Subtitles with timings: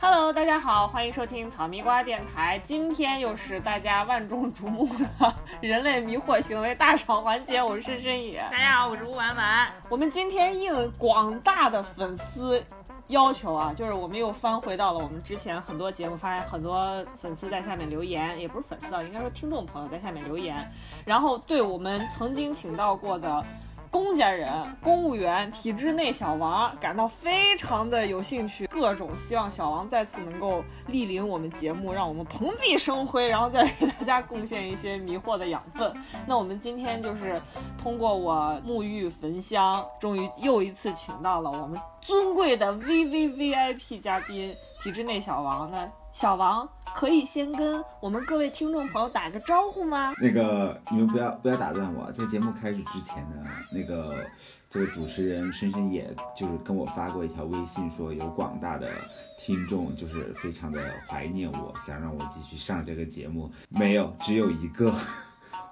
[0.00, 2.58] Hello，大家好，欢迎收听草蜜瓜电台。
[2.58, 8.38] 今天又是大家万众瞩目的人类迷惑行为大赏环节，我是深深野。
[8.50, 9.70] 大家好，我是吴婉婉。
[9.88, 12.64] 我们今天应广大的粉丝
[13.10, 20.66] 要求啊，就是我们又翻回到了我们之前很多节目，发现很多粉丝在下面留言，也不是粉丝啊，应该说听众朋友在下面留言，
[21.04, 23.44] 然后对我们曾经请到过的。
[23.90, 24.48] 公家人、
[24.80, 35.92] 公务员、体制内小王感到非常的有兴趣，各种希望小王再次能够莅临我们节目，让我们蓬荜生辉，然后再给大家贡献一些迷惑的养分。
[36.26, 37.42] 那我们今天就是
[37.76, 45.68] 通过我沐浴焚香，终于又一次请到了我们尊贵的 VVVIP 嘉宾体制内小王。
[45.70, 50.12] 那小王可以先跟我们各位听众朋友打个招呼吗？
[50.20, 54.26] 那个你们不要不要打断我，在节目开始之前呢，那个
[54.68, 58.90] 这个主持人深深也就是跟我发过一条微信，说有广大的
[59.38, 63.50] 听众就是非常的怀念我，想让我继续上这个节目。
[63.68, 64.92] 没有，只有一个。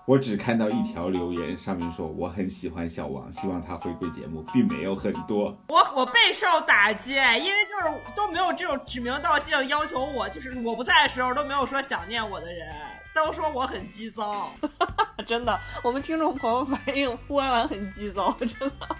[0.09, 5.55] 我只看到一条留言，上面说我很喜欢小王，希望他回归节目，并没有很多。
[5.69, 12.75] 我我备受打击，因为就是都没有这种指名道姓要求我，就是我不在的时候都没有说想念我的人，
[13.15, 14.51] 都说我很急躁。
[15.27, 18.97] 真的，我们听众朋友反映弯弯很急躁，真的。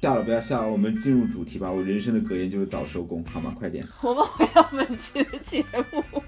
[0.00, 1.68] 笑了，不要笑了，我们进入主题吧。
[1.68, 3.52] 我人生的格言就是早收工，好吗？
[3.58, 3.84] 快点。
[4.00, 6.19] 我们回到本期的节目。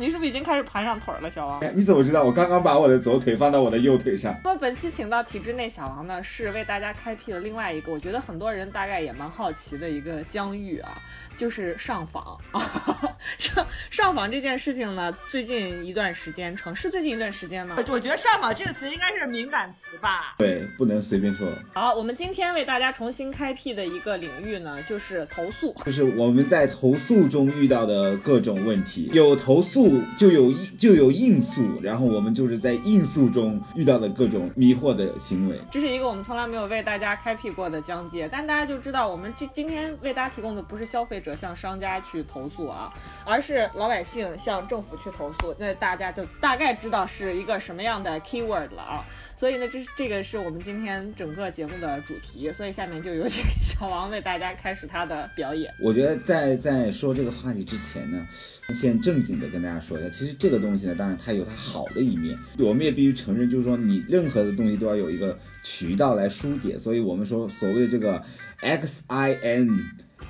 [0.00, 1.60] 你是不是已经开始盘上腿了，小王？
[1.76, 2.24] 你怎么知道？
[2.24, 4.34] 我刚刚把我的左腿放到我的右腿上。
[4.42, 10.96] 那么本期请到体制内小王呢，是为大家开辟了另外一个，我觉得很多人大概也蛮好奇的一个疆域啊，
[11.36, 13.14] 就是上访啊。
[13.38, 17.76] 上上访这件事情呢，最近一段时间城市最近一段时间吗？
[17.88, 20.34] 我觉得上访这个词应该是敏感词吧？
[20.38, 21.46] 对，不能随便说。
[21.74, 29.60] 好，我们今天为大家重新开辟的一个领域呢，就是投诉，就是我们在投诉中遇到的各种问题，有投。
[29.60, 35.60] 诉就有就有应诉，然后我们就是在应诉中遇到的各种迷惑的行为。
[35.70, 42.92] 这是一个我们从来没有为大家开辟过的疆界，但大家就知道，我们这今天为大家提供的不是消费者向商家去投诉啊，
[43.24, 45.54] 而是老百姓向政府去投诉。
[45.58, 49.04] 那大家就大概知道是一个什么样的 keyword 了啊。
[49.40, 52.52] 所以呢，这是这个是我们今天整个节目的主题。
[52.52, 55.72] 所以下面就有请小王为大家开始他的表演。
[55.80, 58.26] 我觉得在在说这个话题之前呢，
[58.74, 59.60] 先正经的跟。
[59.60, 68.22] 大家说一下，其实这个东西呢，当然它有它好的一面，我们也必须承认，就是说你任何的东西都要有一个渠道来疏解，所以我们说所谓这个
[68.60, 69.68] X I N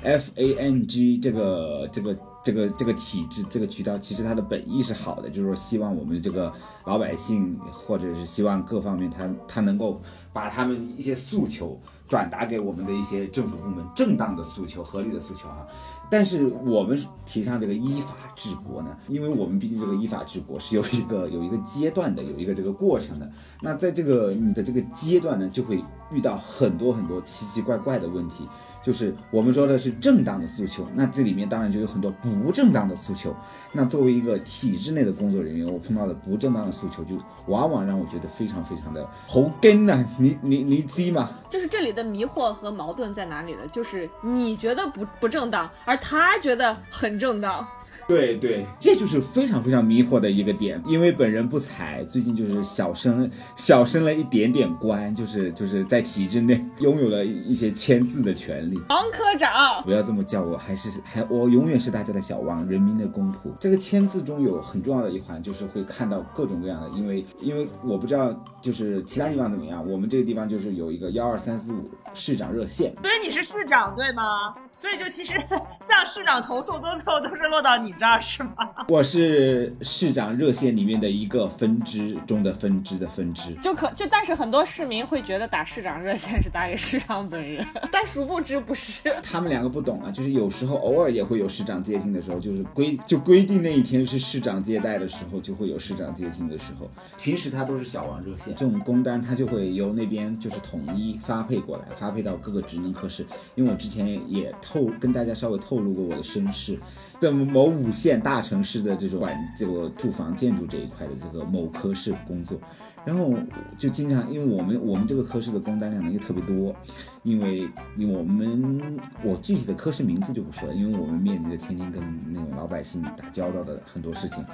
[0.02, 2.12] F A N G 这个这个
[2.42, 6.52] 这个这个体制这个渠道，其实它的本意是好的，就是说希望我们这个
[6.84, 10.00] 老百姓或者是希望各方面，他他能够
[10.32, 11.78] 把他们一些诉求
[12.08, 15.66] 转达给我们的一些政府部门，正当的诉求、合理的诉求哈。
[16.12, 23.30] 但是我们提倡这个依法治国呢，因为我们毕竟这个依法治国是有一个有一个阶段的，有一个这个过程的。
[23.60, 28.48] 那在这个你的这个阶段呢，就会遇到很多很多奇奇怪怪的问题。
[28.82, 33.34] 就是我们说的是正当的诉求，那这里面当然就有很多不正当的诉求。
[33.72, 37.14] 那作为一个体制内的工作人员，我碰到的不正当的诉求，就
[37.46, 40.04] 往往让我觉得非常非常的头根呐。
[40.18, 41.30] 你你你鸡吗？
[41.50, 43.60] 就是这里的迷惑和矛盾在哪里呢？
[43.70, 47.66] 就是你觉得不不正当，而他觉得很正当。
[48.10, 50.82] 对对，这就是非常非常迷惑的一个点。
[50.84, 58.76] 因为本人不才，最近就是小升小升了一点点官，就是就是在体制内拥有了一些签字的权利。
[58.88, 63.36] 王科长，不要这么叫我，还是还我永远是大家的小王，人民的公仆。
[63.60, 72.92] 这个签字中有很重要的一环，就是会看到各种各样的，因为因为我不知道就是其他地方怎么样，我们这个地方就是有一个幺二三四五市长热线。
[73.02, 74.52] 所以你是市长对吗？
[74.72, 75.34] 所以就其实
[75.88, 77.94] 向市长投诉，多最后都是落到你。
[78.00, 78.50] 这是吗？
[78.88, 87.62] 我是市长热线里面的一个分支中的分支的分支，就可就但是很多市民会觉得打市长热线是打给市长本人，
[87.92, 89.14] 但殊不知不是。
[89.22, 96.90] 他们两个不懂啊，就是有时候偶尔也会有市长接听的时候，就是规就规定那一天是市长接待的时候，就会有市长接听的时候。
[97.20, 103.26] 平时他都是小王热线，这种工单他就会由那边就是统一发配过来，发配到各个职能科室。
[103.56, 106.78] 因为我之前也透跟大家稍微透露过我的身世。
[107.20, 112.58] 的某五线大城市的这种管这个住房建筑这一块的这个某科室工作，
[113.04, 113.34] 然后
[113.76, 116.74] 就经常，因为我们我们这个科室的工单量呢又特别多，
[117.22, 122.02] 因为因为我们我具体的科室名字就不说了，因为我们面临着天天跟
[122.32, 124.44] 那种老百姓打交道的很多事情。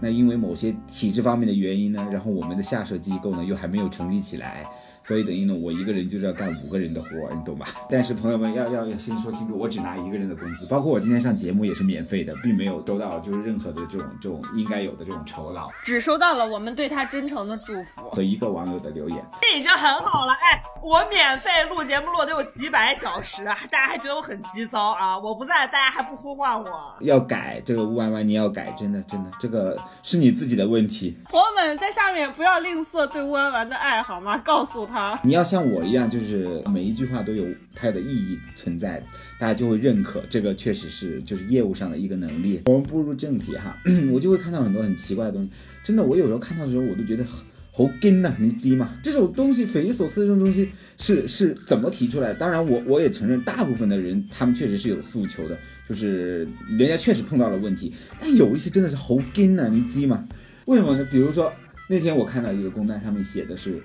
[0.00, 4.66] 那因为某些体制方面的原因呢，然后我们的下设机构呢又还没有成立起来。
[5.06, 7.66] 所以等于呢，我一个人就是要干五个人的活，你懂吧？
[7.88, 20.32] 但是朋友们要要要先说清楚，我只拿一个人的工资，包括我今天上节目也是免费的，并没有收到就是任何的这种这种应该有的这种酬劳，只收到了我们对他真诚的祝福和一个网友的留言，这已经很好了。
[20.32, 25.16] 哎，我免费录节目录得有几百小时，大家还觉得我很急躁啊？
[25.18, 26.94] 我不在，大家还不呼唤我？
[27.00, 31.16] 要改这个乌弯弯，你要改，真的真的，这个是你自己的问题。
[31.30, 34.36] 朋友们在下面不要吝啬对乌弯弯的爱好吗？
[34.44, 35.84] 告诉他，你要像我。
[35.84, 39.00] 一样，就是每一句话都有它的意义存在，
[39.38, 42.60] 大家就会认可这个，确实是就是业务上的一个能力。
[42.64, 43.76] 我们步入正题哈，
[44.10, 45.50] 我就会看到很多很奇怪的东西。
[45.84, 47.24] 真的，我有时候看到的时候，我都觉得
[47.70, 48.96] 好惊呐，你知吗？
[49.02, 52.34] 这种东西匪夷所思这种东西是是怎么提出来的？
[52.34, 55.56] 当然，我我也承认，大部分的人他们确实是有诉求的，
[55.88, 57.94] 就是人家确实碰到了问题。
[58.18, 60.26] 但有一些真的是好惊呐，你知吗？
[60.64, 61.06] 为什么呢？
[61.12, 61.52] 比如说
[61.88, 63.80] 那天我看到一个工单上面写的是。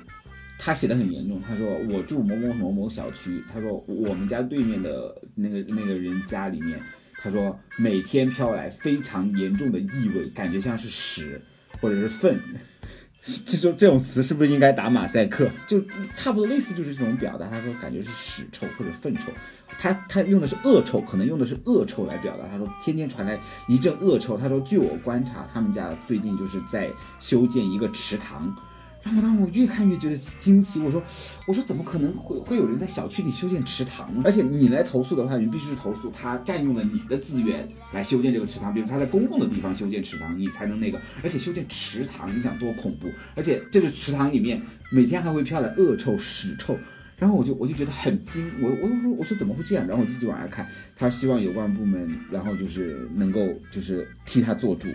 [0.63, 6.79] 他写的很严重，他说我住某某某某小区，他说我们家对面的那个那个人家里面，
[7.17, 11.41] 他说每天飘来非常严重的异味，感觉像是屎
[11.79, 12.39] 或者是粪，
[13.43, 15.49] 这种这种词是不是应该打马赛克？
[15.65, 17.47] 就差不多类似就是这种表达。
[17.47, 19.31] 他说感觉是屎臭或者粪臭，
[19.79, 22.47] 他他用的是恶臭，可能用的是恶臭来表达。
[22.47, 24.37] 他说天天传来一阵恶臭。
[24.37, 26.87] 他说据我观察，他们家最近就是在
[27.19, 28.55] 修建一个池塘。
[29.03, 30.79] 然后，当我越看越觉得惊奇。
[30.79, 31.01] 我说，
[31.47, 34.21] 我说怎么可能会会有人在小区里修建池塘呢？
[34.23, 41.01] 而且你来投诉的话，你必须是投诉他占用了你的资源来修建这个池塘，比如他在公共的地方修建池塘，你才能那个。
[41.23, 43.07] 而且修建池塘，你想多恐怖？
[43.35, 44.61] 而且这个池塘里面
[44.91, 46.77] 每天还会飘来恶臭、屎臭。
[47.17, 49.87] 然后我就我就觉得很惊，我我我我说怎么会这样？
[49.87, 54.89] 然后我继续往下看，他希望有关部门，然后就是能够就是替他做主。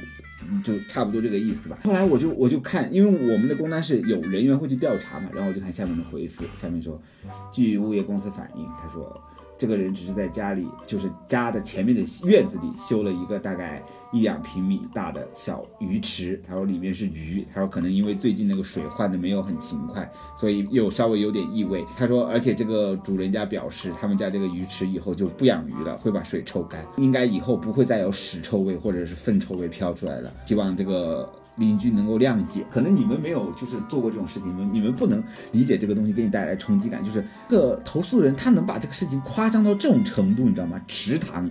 [0.62, 1.78] 就差不多这个意思吧。
[1.84, 7.00] 后来我就我就看，因为我们的工单是有人员会去调查嘛，然后我就看下面的回复，下面说，
[7.52, 9.20] 据物业公司反映，他说。
[9.58, 13.82] 这个人只是在家里，就是家的前面的院子里修了一个大概
[14.12, 16.40] 一两平米大的小鱼池。
[16.46, 17.46] 他说里面是鱼。
[17.54, 21.84] 他说可能因为最近那个水换的没有很勤快，所以又稍微有点异味。
[21.96, 30.32] 他说，而且这个主人家表示，他们家这个鱼池以后就不养鱼了，会把水抽干，应该以后不会再有屎臭味或者是粪臭味飘出来了。
[30.44, 31.28] 希望这个。
[31.56, 35.22] 邻居能够谅解，可能你们没有就是做过这种事情，你们你们不能
[35.52, 37.02] 理解这个东西给你带来冲击感。
[37.02, 40.78] 就是个投诉人，他能把这个事情夸张到这种程度，你知道吗？
[40.86, 41.50] 池塘，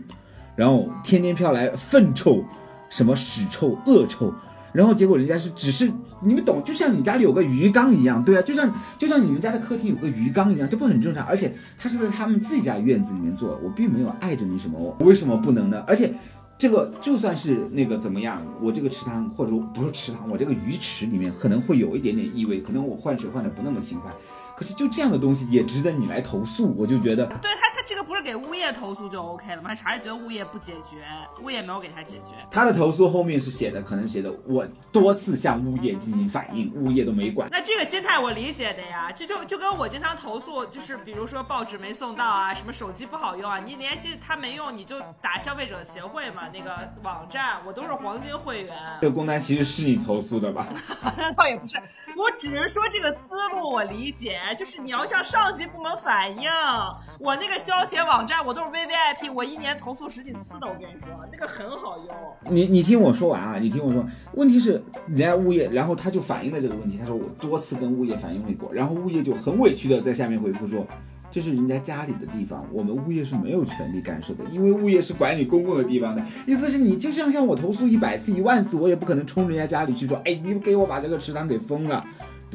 [0.55, 2.43] 然后天天飘来粪臭，
[2.89, 4.31] 什么屎臭、恶臭，
[4.73, 5.91] 然后结果人家是只是
[6.21, 11.25] 你们懂，就像你家里有个鱼缸一样，对啊，就像就像你们家的客厅有个鱼缸一样，这不很正常？
[11.25, 15.83] 而且他是在他们自己家院子里面做，我并没有碍着你什么，我为什么不能呢？
[15.87, 16.13] 而且。
[16.57, 24.11] 这个就算是那个怎么样，我这个池塘或者不是池塘，我这个鱼池里面可能会有一点点异味，可能我换水换的不那么勤快。
[24.55, 29.69] 可是就这样的东西也值得你来投诉，我就觉得，对他他这个不是给物业投诉就 OK 了吗？
[29.69, 31.05] 还啥也觉得物业不解决，
[31.43, 32.35] 物业没有给他解决。
[32.49, 37.49] 他的投诉后面是写的，可能写的我多次向物业进行反映，物业都没管。
[37.51, 48.73] 那这个心态我理解的呀，这就就跟我经常投诉，就是比如说报纸没送到啊，什么手机不好用啊，你联系他没用，你就打消费者协会嘛，那个网站我都是黄金会员。
[49.01, 50.67] 这个工单其实是你投诉的吧？
[51.35, 51.77] 倒也不是，
[52.15, 54.39] 我只是说这个思路我理解。
[54.53, 56.49] 就是你要向上级部门反映，
[57.19, 62.53] 我那个消协网站我都是 V V I P，我一年投诉十几次的，我跟你说，那个很好用。
[62.53, 70.85] 你你听我说完啊，你听我说，问题是人家物业，然后他就反映了这个问题，他说我多次跟物业反映过，然后物业就很委屈的在下面回复说，
[71.31, 82.05] 这是人家家里的地方，我们物业是没有权利干涉的，因为物业是管理公共的地方的，意思是你就像向我投诉一百次一万次，我也不可能冲人家家里去说，哎，你给我把这个池塘给封了。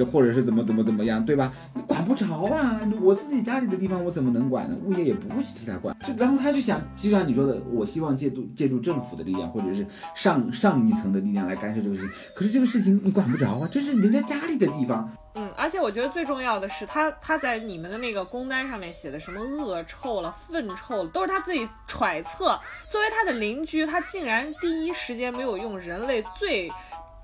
[0.04, 1.52] 或者是怎么怎么怎么样，对吧？
[1.74, 2.80] 你管不着啊！
[3.00, 4.76] 我自己家里的地方，我怎么能管呢？
[4.84, 5.96] 物业也不会去替他管。
[6.00, 12.10] 就然后他就想，就像你说的，我希望借助借助政府的力量，或者是上上一层的力量来干涉这个事情。
[12.34, 15.10] 可是这个事情你管不着啊，这是人家家里的地方。
[15.36, 22.58] 嗯，而且我觉得最重要的是，他他在你们的那个工单上面写的什么恶臭了、粪臭了，都是他自己揣测。
[22.90, 26.68] 作为他的邻居，他竟然第一时间没有用人类最。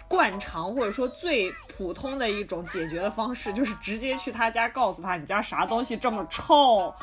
[0.08, 6.94] 惯常或者说最普通的一种解决的方式，就是直接去他家告诉他你家啥东西这么臭，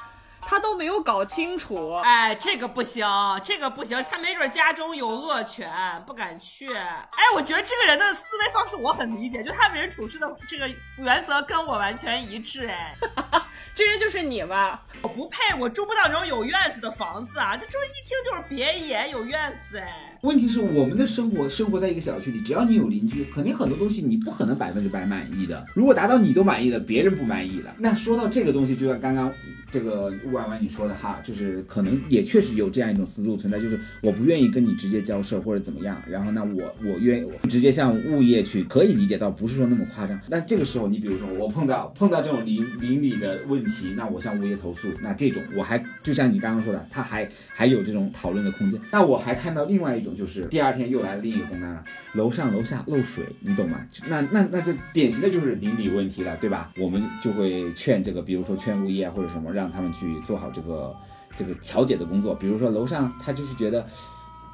[0.45, 1.93] 他都没有搞清楚。
[2.03, 3.05] 哎，这个不行，
[3.43, 5.71] 这个不行，他没准家中有恶犬，
[6.05, 6.73] 不敢去。
[6.73, 12.67] 哎，我觉得这个人的思维方式我很理解，就他为人处事的这个原则跟我完全一致。
[12.67, 12.95] 哎，
[13.73, 14.83] 这人就是你吧？
[15.01, 17.57] 我不配，我住不到那种有院子的房子啊！
[17.57, 20.17] 这这一听就是别野，有院子哎。
[20.21, 25.65] 问题是我们的生活生活在一个小区里，只要你有邻居，肯定很多东西你不可能百分之百满意的。
[25.73, 29.33] 如果达到你都满意了，别人不满意了，那说到这个东西，就像刚刚。
[29.73, 40.19] 这个吴婉婉你说的哈，就是可能也确实有这样一种思路存在，就是我不愿意跟你直接交涉或者怎么样，然后那我我愿意我直接向物业去，可以理解到不是说那么夸张。
[40.29, 48.79] 但这个时候你比如说我碰到碰到这种邻邻里的问题，那我向物业投诉，那这种我还就像你刚刚说的，他还还有这种讨论的空间。
[48.91, 53.83] 那我还看到另外一种，就是第二天又来另一个工单了，楼上楼下漏水，你懂吗？
[54.07, 56.71] 那那那就典型的就是邻里问题了，对吧？
[56.77, 59.62] 我们就会劝这个，比如说劝物业或者什么让。
[59.63, 60.93] 让他们去做好这个
[61.37, 63.87] 这个调解的工作，比如说楼上他就是觉得。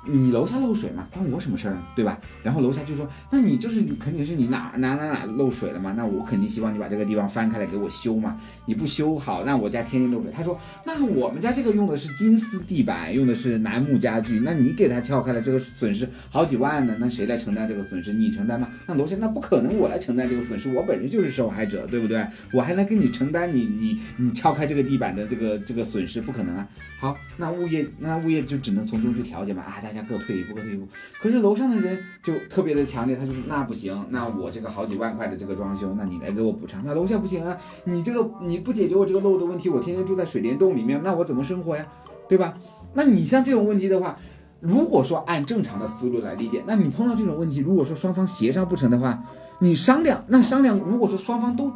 [0.07, 1.81] 你楼下漏水嘛，关我什么事儿呢？
[1.95, 2.19] 对吧？
[2.41, 5.93] 然后楼下就说，那你就是肯定是你哪哪哪哪漏水了嘛？
[5.95, 8.37] 那我肯定希望你把这个地方翻开来给我修嘛。
[8.65, 10.31] 你不修好，那我家天天漏水。
[10.31, 18.13] 他说，那我们家这个用的是金丝地板，用的是楠木家具，那你给他撬开了，这个损失好几万呢，那谁来承担这个损失？
[18.13, 18.69] 你承担吗？
[18.87, 22.25] 那楼下那不可能，我来承担这个损失，我本身就是受害者，对不对？
[22.53, 26.21] 我还能跟你承担你你你撬开这个地板的这个这个损失？
[26.21, 26.67] 不可能啊。
[26.99, 29.63] 好，那物业那物业就只能从中去调解嘛。
[29.63, 30.85] 啊，大家各退一步，各退一步。
[31.21, 36.83] 可是楼上的人就特别的强烈，他就说那不行，那我这个好几万块的这个装修，那你来给我补偿。
[36.85, 41.87] 那楼下不行啊，你这个你不解决我这个漏的问题，我天天住在水帘洞里面，那我怎么生活呀？
[42.27, 42.53] 对吧？
[42.93, 44.17] 那你像这种问题的话，
[44.59, 49.23] 如果说按正常的思路来理解，那你碰到这种问题，如果说双方协商不成的话，
[49.59, 51.71] 你商量，那商量，如果说双方都。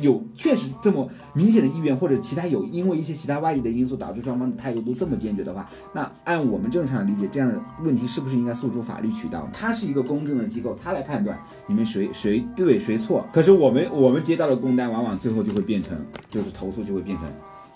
[0.00, 9.48] 有确实这么明显的意愿，或者其他有因为一些其他外力的因素导致双方的态度都这么坚决的话，那按我们正常的理解，这样的问题是不是应该诉诸法律渠道？
[9.52, 13.26] 它是一个公正的机构，它来判断你们谁谁对谁错。
[13.32, 15.98] 可是我们我们接到的工单，往往最后就会变成
[16.30, 17.26] 就是投诉就会变成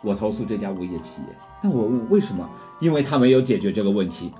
[0.02, 1.28] 我投诉这家物业企业。
[1.62, 2.48] 那我问为什么？
[2.80, 4.32] 因为他没有解决这个问题。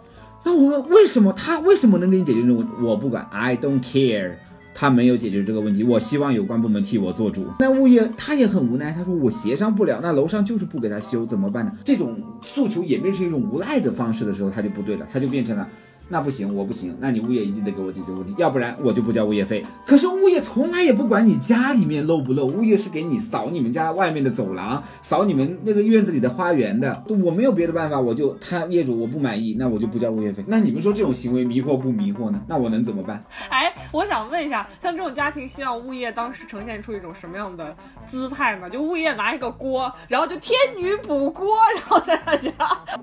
[0.45, 2.73] 那我问为什么他为什么能给你解决这个问题？
[2.83, 4.33] 我不管，I don't care。
[4.75, 7.47] 他没有解决这个问题，我希望有关部门替我做主。
[7.61, 11.73] 那物业他也很无奈，他说我协商不了，那楼上就是不给他修，怎么办呢？
[11.85, 15.69] 这种诉求演变成一种无赖的方式的时候，他就不对了，他就变成了。
[16.09, 19.65] 那不行，我不行，那你物业一定得给我解决问题，要不然我就不交物业费。
[19.87, 27.03] 可是物业从来也不管你家里面漏不漏，物业是给你扫你们家外面的走廊，扫你们那个院子里的花园的。
[27.25, 30.45] 我没有别的办法，我就他业主我不满意，那我就不交物业费。
[30.47, 32.41] 那你们说这种行为迷惑不迷惑呢？
[32.47, 33.21] 那我能怎么办？
[33.49, 38.69] 哎，我想问一下，像这种家庭，希望物业当时呈现出一种什么样的姿态呢？
[38.69, 42.53] 就物业拿一个锅，然后就天女补锅，然后在他家，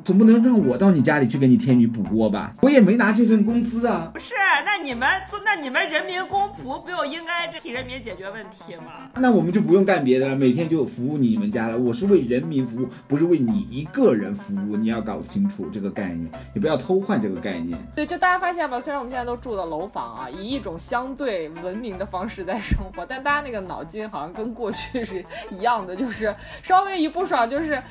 [0.04, 2.54] 总不能让我到你家里去给你天女补锅吧？
[2.62, 3.00] 我也没。
[3.00, 4.12] 拿这份工资啊？
[4.14, 4.34] 不是，
[4.66, 9.10] 那你们做，那你们人民公仆不就应该替人民解决问题吗？
[9.16, 11.78] 那我们就不用干别的了，每天就服务你们家了。
[11.78, 14.76] 我是为人民服务，不是为你一个人服务。
[14.76, 17.80] 你要搞清楚这个概念，你不要偷换这个概念。
[17.96, 27.82] 对，就大家发现吧，虽然我们现在都住的楼房啊，以一种相对文明的方式在生活，但大家那个脑筋好像跟过去是一样的，就是稍微一不爽就是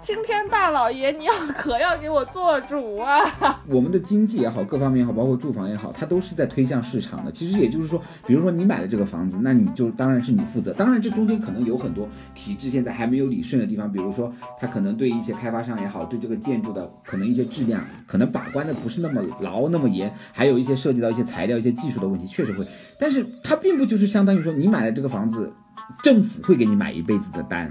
[0.00, 3.20] 青天大老爷，你要可要给我做主啊！
[3.68, 7.32] 我们的经也好，各方面也好，包括住房也好，它都是在推向市场的。
[7.32, 10.72] 其实也就是说，比如说你买了这个房子，那你就当然是你负责。
[10.72, 22.66] 当然，这中间可能有很多体制现在还没有理顺的地方，比如说它可能对一些开发商也好，对这个建筑的可能一些质量，可能把关的不是那么牢、那么严，还有一些涉及到一些材料、一些技术的问题，确实会。
[22.98, 25.52] 但是它并不就是相当于说你买了这个房子，
[26.02, 27.70] 政府会给你买一辈子的单。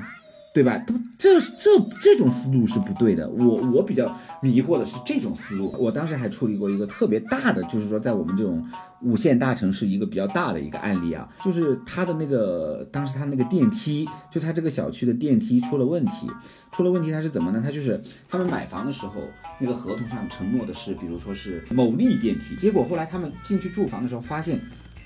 [0.60, 0.78] 对吧？
[0.86, 3.30] 不这这这种思路是不对的。
[3.30, 5.74] 我我比较迷惑的是这种思路。
[5.80, 8.62] 我当时还处理过一个特别大的，就是说在我们这种
[9.02, 16.28] 五线大城市一个比较大的一个案例啊，就是他的那个当时他那个电梯，就他这个小区的电梯出了问题，
[16.74, 17.62] 出了问题他是怎么呢？
[17.64, 19.14] 他就是他们买房的时候
[19.62, 24.60] 那个合同上承诺的是，比如说是某利电梯，结果后来他们进去住房的时候发现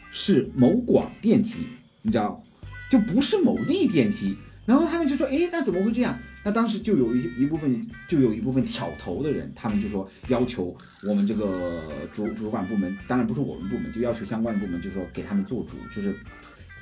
[0.10, 1.68] 是某广电梯，
[2.02, 2.44] 你知道，
[2.90, 4.36] 就不是某利电梯。
[4.66, 6.18] 然后他们就说，哎，那怎么会这样？
[6.46, 11.82] 那当时就有一一部分，就有一部分挑头的人，他们就说要求我们这个
[12.14, 16.16] 主主管部门，当然不是我们部门，就要求相关的部门，就说给他们做主，就是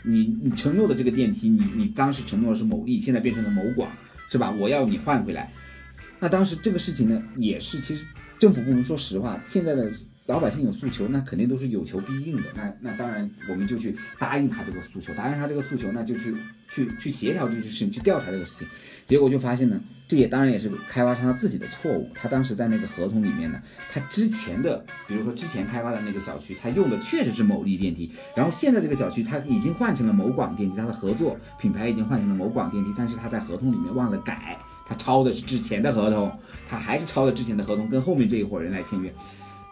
[0.03, 3.91] 你你承诺的这个电梯，你你当时承诺的是某利，现在变成了某广，
[4.29, 4.51] 是吧？
[4.51, 5.51] 我要你换回来。
[6.19, 8.05] 那当时这个事情呢，也是其实
[8.37, 9.91] 政府部门说实话，现在的
[10.27, 12.43] 老百姓有诉求，那肯定都是有求必应的。
[12.55, 16.33] 那那当然，我们就去答应他这个诉求，答应他这个诉求，那就去
[16.69, 18.67] 去去协调这件事情，去调查这个事情。
[19.03, 22.07] 结果就发现呢，这也当然也是开发商他自己的错误。
[22.13, 23.59] 他当时在那个合同里面呢，
[23.91, 36.31] 他之前的，比如说之前开发的那个小区，他用的确实是某利电梯，然后现在这个小区他已经换成了某广电梯，它的合作品牌已经换成了某广电梯，但是他在合同里面忘了改，他抄的是之前的合同，
[36.69, 39.11] 他还是抄的之前的合同，跟后面这一伙人来签约。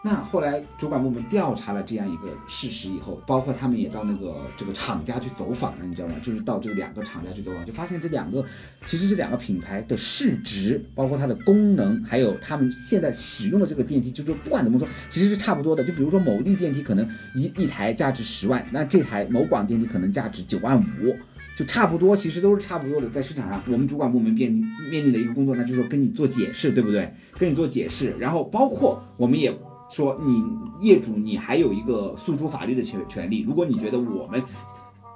[0.02, 6.14] 那后来主管部门调查了这样一个事实以后，包括他们也到那个这个厂家去走访了，你知道吗？
[6.22, 8.42] 就是到这两个厂家去走访，就发现这两个
[8.86, 15.84] 其实这两个品牌的市值，包括它的功能，还有他们现在使用的这个电梯，就是不管怎么说，其实是差不多的。
[15.84, 21.14] 就比如说某利电梯可能一一台价值十万，那这台某广电梯可能价值九万五。
[21.56, 23.08] 就差不多，其实都是差不多的。
[23.10, 27.12] 在市场上，我们主管部门面临面临的一个工作，那就是说跟你做解释，对不对？
[27.38, 29.52] 跟你做解释，然后包括我们也
[29.90, 30.42] 说，你
[30.78, 33.42] 业主你还有一个诉诸法律的权权利。
[33.42, 34.42] 如果你觉得我们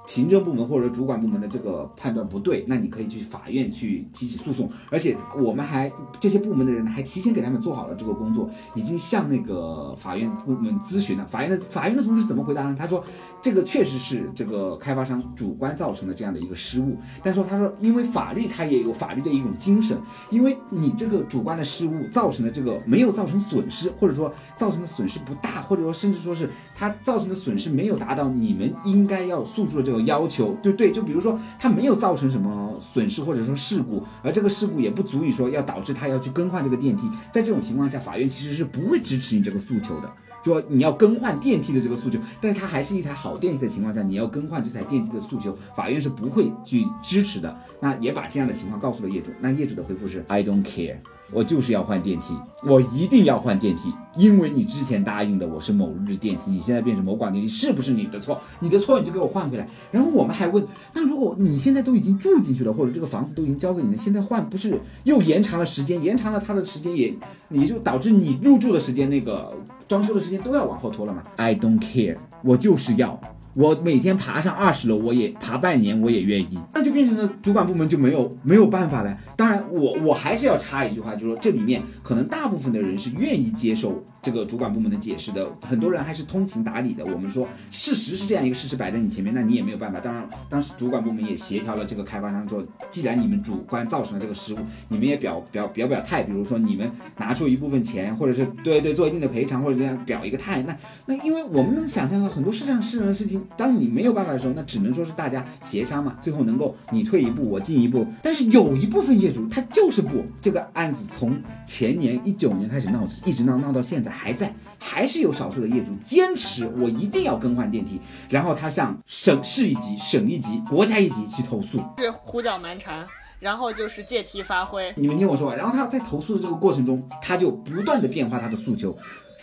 [0.05, 4.69] 行政部门或者主管部门的这个判断不对，那你可以去法院去提起诉讼。
[4.91, 11.25] 而且我们还这些部门的人还提前给他们做好了这个工作，已经向那个法院部门咨询了。
[11.25, 12.75] 法院的法院的同事怎么回答呢？
[12.77, 13.03] 他说，
[13.41, 16.97] 这个确实是这个开发商主观造成的这样的一个失误。
[17.23, 19.97] 但是他说，因为法律它也有法律的一种精神，
[20.29, 40.11] 因为你这个主观的失误造成的这个没有造成损失，或者说造成的损失不大，或者说甚至说是它造成的损失没有达到你们应该要诉诸的这个有要求，对不对，就比如说它没有造成什么损失或者说事故，而这个事故也不足以说要导致他要去更换这个电梯，在这种情况下，法院其实是不会支持你这个诉求的。
[40.43, 47.57] 说你要更换电梯的这个诉求，但是它还是一台好电梯的情况下，你要更换这台电梯的诉求，法院是不会去支持的。
[47.79, 50.97] 那也把这样的情况告诉了业主，那业主的回复是 I don't care，
[51.31, 58.39] 我就是要换电梯，我一定要换电梯，因为你之前答应的我是某日电梯，你现在变成某广电梯，是不是你的错？
[58.59, 59.67] 你的错你就给我换回来。
[59.91, 67.13] 然后我们还问，那如果你现在都已经住进去了，或者这个房子都已经交给你了，现在换不是又延长了时间，延长了它的时间也，
[67.49, 69.53] 也就导致你入住的时间那个。
[69.87, 73.21] 装修的时间都要往后拖了吗？I don't care，我就是要。
[73.55, 76.59] 我每天爬上二十楼，我也爬半年，我也愿意。
[76.73, 79.17] 那就变成了主管部门就没有没有办法了。
[79.37, 87.05] 当然，我我还是要插一句话，就是说这里面可能大部分的人是愿意接受这个主管部门的解释的，很多人还是通情达理的。
[87.05, 90.01] 我们说事实是这样一个事实摆在你前面，那你也没有办法。
[90.01, 94.57] 当然，当时主管部门也协调了这个开发商说，既然你们主观造成了这个失误，
[94.89, 100.61] 你们也表表表表态，比如说你们拿出一部分钱，或者是对对做一定的赔偿，或者这样表一个态。
[100.63, 103.44] 那那因为我们能想象到很多世上世人的事情。
[103.57, 108.05] 当你没有办法的时候，那只能说是大家协商嘛，最后能够你退一步，我进一步。
[108.21, 123.05] 但是有一部分业主他就是不，这个案子从前年一九年开始闹起，一直闹闹到现在还在，还是有少数的业主坚持我一定要更换电梯，然后他向省市一级、省一级、国家一级去投诉，是胡搅蛮缠，
[123.39, 124.93] 然后就是借题发挥。
[124.97, 128.95] 你们听我说完，然后他在投诉的这个过程中，他就不断的变化他的诉求。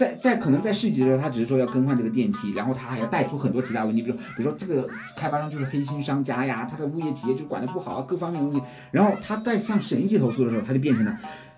[0.03, 8.61] 在在可能在市级的时候，他只是说要更换这个电梯，然后他还要带出很多其他问题，比如比如说这个开发商就是黑心商家呀，他的物业企业就管的不好啊，各方面东西。
[8.91, 11.17] 然后他在向省一级投诉的时候，他就变成了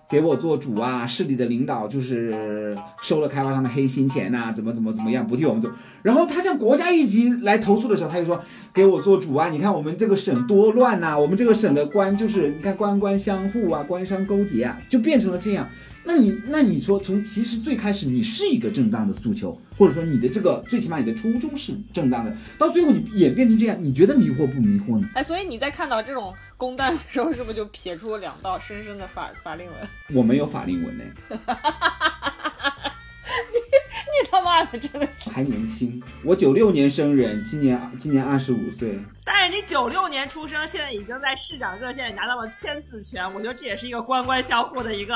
[0.08, 5.72] 给我做主啊，市里的领导就是收了开发商的黑心钱呐，怎么怎么怎么样不替我们做。
[6.02, 8.38] 然后他向国家一级来投诉的时候，他就说
[8.74, 15.66] 给我做主啊，你看我们这个省多乱呐，我们这个省的官就是你看官官相护啊，官商勾结啊，就变成了这样。
[16.06, 25.08] 那你那你说，从其实最开始你是一个正当的诉求，或者说你的这个最起码你的初衷是正当的，到最后你演变成这样，你觉得迷惑不迷惑呢？
[25.14, 29.76] 哎，所以你在看到这种公单的时候，是不是就撇出两道深深的法法令纹？
[30.12, 31.04] 我没有法令纹呢。
[33.50, 38.98] 你你他妈的真的是还年轻，我九六年生人，今年今年二十五岁。
[39.24, 45.14] 但是你九六年出生，现在已经在市长热线里拿到了签字权，我觉得这也是一个官官相护的一个。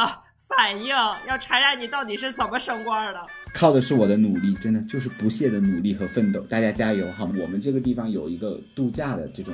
[0.57, 3.21] 反应要查查你到底是怎么升官的，
[3.53, 6.41] 靠的是我的努力，真的就是不懈的努力和奋斗。
[6.41, 7.29] 大家加油哈！
[7.39, 9.53] 我们这个地方有一个度假的这种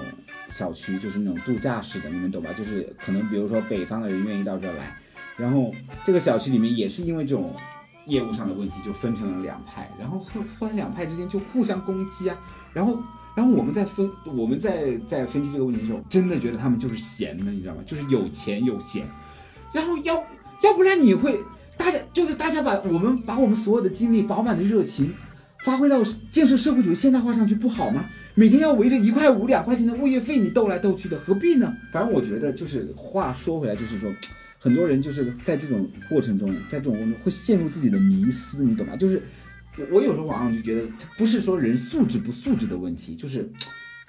[0.48, 2.52] 小区，就是那种度假式的，你们懂吧？
[2.52, 4.96] 就是可能比如说北方的人愿意到这儿来，
[5.36, 7.52] 然后这个小区里面也是因为这种
[8.06, 12.38] 业务上的问题，就分成了两派，然后后后来两派之间就互相攻击啊，
[12.72, 13.02] 然后
[13.34, 17.82] 然后我们在分我们在在分析这个问题的时候，真的觉得他们就是闲的，你知道吗？
[17.84, 19.04] 就是有钱有闲，
[19.72, 20.24] 然后要。
[20.62, 21.40] 要不然你会，
[21.76, 25.12] 大家就是大家把我们把我们所有的精力、饱满的热情，
[25.64, 28.04] 发挥到建设社会主义现代化上去，不好吗？
[28.34, 31.72] 每天要围着一块五、两块钱的物业费你斗来斗去的，何必呢？
[31.92, 34.12] 反正我觉得就是话说回来，就是说，
[34.58, 38.96] 很多人就是在这种过程中，在这种过程中会陷入自己的迷思，你懂吗？
[38.96, 39.22] 就是
[39.78, 40.82] 我我有时候往往就觉得，
[41.16, 43.48] 不是说人素质不素质的问题，就是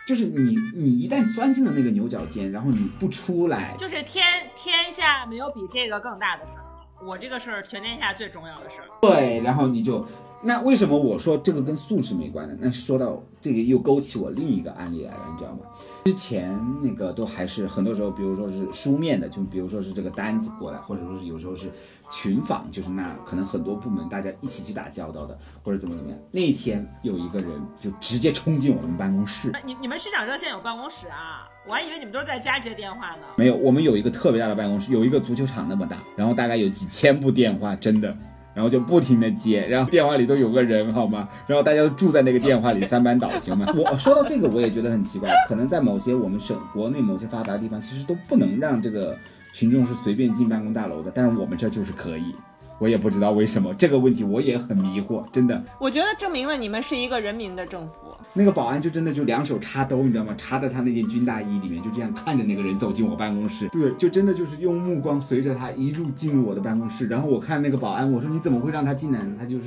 [0.07, 4.23] 就是你你一旦钻进了那个牛角尖，然后你不出来，就是天
[4.55, 6.65] 天下没有比这个更大的事儿。
[7.05, 8.87] 我这个事儿全天下最重要的事儿。
[9.01, 10.07] 对，然后你就，
[10.47, 12.55] 那为什么我说这个跟素质没关呢？
[12.59, 15.61] 那说到这个又勾起我另一个案例来了，你知道吗？
[16.05, 21.71] 之前那个都还是很多时候，比如说是书面的，就比如说是这个单子过来，或者说是有时候是
[22.11, 26.19] 群访，就是那可能很多部门大家一起去打交道的，或者怎么怎么样。
[26.29, 27.49] 那天有一个人
[27.81, 31.49] 就直接冲进我们办公室，哎你你们市长热线有办公室啊？
[31.67, 33.23] 我还以为你们都是在家接电话呢。
[33.35, 38.15] 没有，我们有一个特别大的办公室，有一个足球场那么大，然后大概有几千部电话，真的，
[38.55, 41.27] 然后就不停的接，然后电话里都有个人，好吗？
[41.45, 43.67] 然后大家都住在那个电话里， 三班倒，行吗？
[43.75, 49.15] 我说到这个，我也觉得很奇怪，可能在某些我们省国内某些发达的地方，其实都不能让这个
[49.53, 52.33] 群众是随便进办公大楼的，但是我们这就是可以。
[52.77, 55.63] 我也不知道为什么这个问题，我也很迷惑，真的。
[55.79, 58.07] 我觉得证明了你们是一个人民的政府。
[58.33, 60.33] 那个保安就真的就两手插兜，你知道吗？
[60.37, 63.69] 插在他那件军大衣里面，就这样看着那个人走进我办公室。
[63.69, 67.07] 对，就真的就是用目光随着他一路进入我的办公室。
[67.07, 69.35] 然后我看那个保安，我说你怎么会让他进来呢？
[69.39, 69.65] 他就是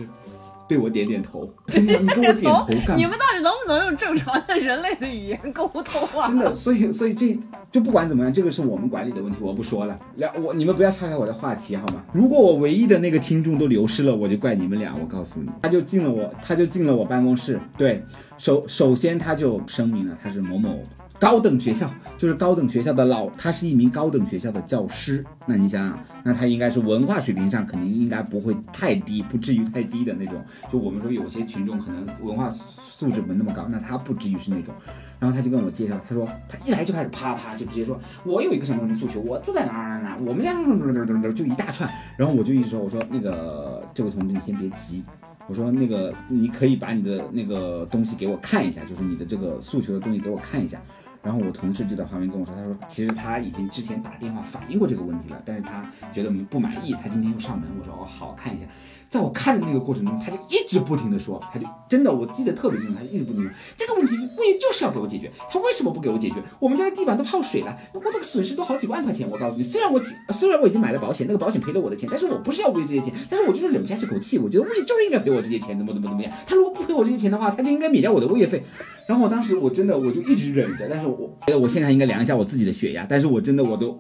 [0.68, 1.48] 对我点点头。
[1.66, 2.96] 真的，你跟我点头干嘛？
[2.96, 6.28] 你们到底能不能用正常的人类的语言沟通啊？
[6.28, 7.38] 真的，所以所以这
[7.72, 9.98] 就不管怎么样，这个是我们管理的问题，我不说了。
[10.16, 12.04] 然我你们不要岔开我的话题好吗？
[12.12, 14.94] 如果我唯一的那个听众都流失了，我就怪你们俩。
[15.00, 17.59] 我告诉你，他就进了我，他就进了我办公室。
[17.76, 18.02] 对，
[18.37, 20.83] 首首先他就声明了他是某某
[21.20, 25.24] 高等学校，就是高等学校的老，他是一名高等学校的教师。
[25.46, 30.40] 那你想想，那他应该是文化水平上肯定应该不会太低，不至于太低的那种。
[30.70, 34.72] 就我们说有些群众可能文化素质没那么高，那他不至于是那种。
[35.18, 41.90] 然后他就跟我介绍，他说他一来就开始啪啪就直接说，我有一个什么什么诉求，我住在哪儿哪哪，我们家什么什么什么什么就一大串。
[42.16, 45.02] 然后我就一直说，我说那个这位同志你先别急，
[45.48, 50.81] 我说那个你可以把你的那个东西给我看一下，就是你的这个诉求的东西给我看一下。
[51.29, 57.69] 然后我同事就在旁边跟我说，他说其实他已经之前打电话反映过这个问题了，但是他觉得我们不满意，他今天又上门。
[57.79, 58.64] 我说哦好看一下。
[59.11, 66.37] 在我看的那个过程中，他就一直不停的说，他就真的我记得特别清楚，他就一直不停的这个问题物业就是要给我解决，他为什么不给我解决？
[66.59, 69.27] 我们家的地板都泡水了，我这个损失都好几万块钱。
[69.31, 69.99] 我告诉你，虽然我
[70.33, 76.31] 虽然我已经买了保险，那个保险赔了我的钱，但是我不是要物业这些钱，但是我就是忍不下这口气，我觉得物业就是应该赔我这些钱，怎么怎么怎么样？
[76.47, 78.62] 他如果不赔我这些钱的话，他就应该免掉我的物业费。
[79.07, 83.99] 然后我当时我真的我就一直忍着，但是我我现在应该量一下我自己的血压，但是我真的我都。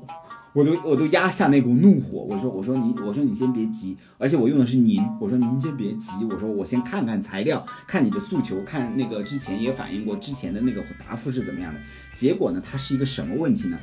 [0.52, 11.80] 我都我都压下那股怒火，我说我说你我说你先别急，而且我用的是您，我说您先别急，我说我先看看材料，看你的诉求，看那个之前也反映过之前的那个答复是怎么样的。
[12.16, 13.78] 结果呢，它是一个什么问题呢？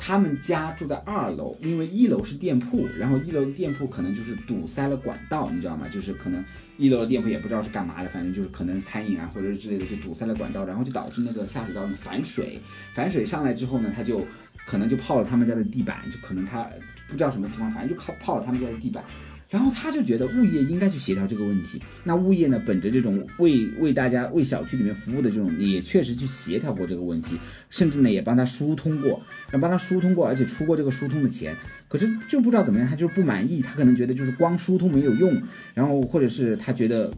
[0.00, 5.88] 他们家住在二楼，因为一楼是店铺，然后一楼的店铺可能就是堵塞了管道，你知道吗？
[5.88, 6.44] 就是可能
[6.76, 12.60] 一楼的店铺也不知道是干嘛的，反正就是可能餐饮啊或者之类的就堵塞了管道，然后就导致那个下水道呢反水，
[12.94, 14.24] 反水上来之后呢，它就
[14.68, 16.68] 可能就泡了他们家的地板，就可能他
[17.06, 19.02] 不知道什么情况，反正就靠泡了他们家的地板。
[19.48, 21.80] 然后他就觉得物业应该去协调这个问题。
[22.04, 27.38] 那物业呢，本着这种为为大家为小区里面服务的这种，也确实去协调过这个问题，
[27.70, 31.56] 甚至呢也帮他疏通过，然后帮他疏通过，而且出过这个疏通的钱。
[31.88, 37.10] 可是就不知道怎么样，他就是不满意，他可能觉得就是光疏通没有用，然后或者是他觉得。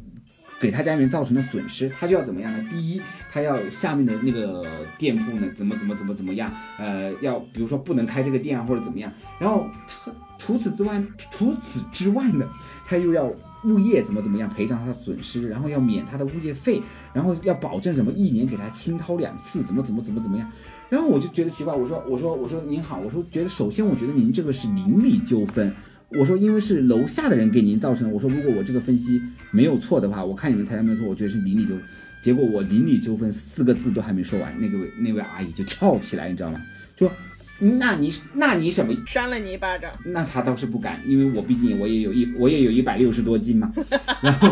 [0.61, 2.63] 给他家里面造成的损失，他就要怎么样呢？
[2.71, 3.01] 第一，
[3.33, 4.67] 他要下面的那个
[4.99, 6.53] 店铺呢，怎么怎么怎么怎么样？
[6.79, 9.11] 呃，要比如说不能开这个店啊，或者怎么样。
[9.39, 12.47] 然后他除此之外，除此之外呢，
[12.85, 13.33] 他又要
[13.65, 16.83] 物业怎么怎么样赔偿他的损失，然后要免他的物业费，
[17.15, 20.47] 然后要保证什么一年给他清掏两次，怎么怎么怎么怎么样。
[20.91, 25.75] 然后我就觉得奇怪，我说我说我说您好，我说觉得首先我觉得您这个是邻里纠纷。
[26.19, 28.13] 我说，因为是楼下的人给您造成的。
[28.13, 31.75] 我说，如果我这个分析没有错的话，我看你们材料没有错，我觉得是邻里纠。
[32.21, 36.61] 结果我邻里纠纷四个字都还没说完，那个位那位阿姨就跳起来，你知道吗？
[36.97, 37.11] 说，
[37.59, 38.93] 那你那你什么？
[39.07, 39.91] 扇了你一巴掌。
[40.05, 43.73] 那他倒是不敢，因为我毕竟我也有一我也有一百六十多斤嘛。
[44.21, 44.49] 然后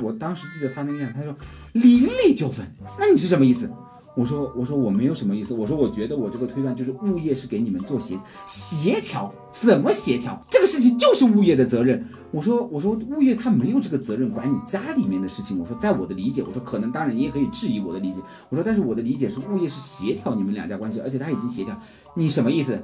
[0.00, 1.36] 我当时记得他那个样，他说
[1.72, 2.64] 邻里纠纷，
[2.98, 3.68] 那你是什么意思？
[4.16, 10.40] 我说我说我没有什么意思，我说我觉得我这个推断就是物业是给你们做协协调，怎么协调？
[10.50, 12.04] 这个事情就是物业的责任。
[12.32, 15.58] 我说我说物业他没有这个责任管你家里面的事情。
[15.58, 18.20] 我说在我的理解，我说可能当然你也可以质疑我的理解。
[18.48, 21.78] 我说但是我的理解是物业是协调你们两家关系，而且他已经协调。
[22.14, 22.82] 你什么意思？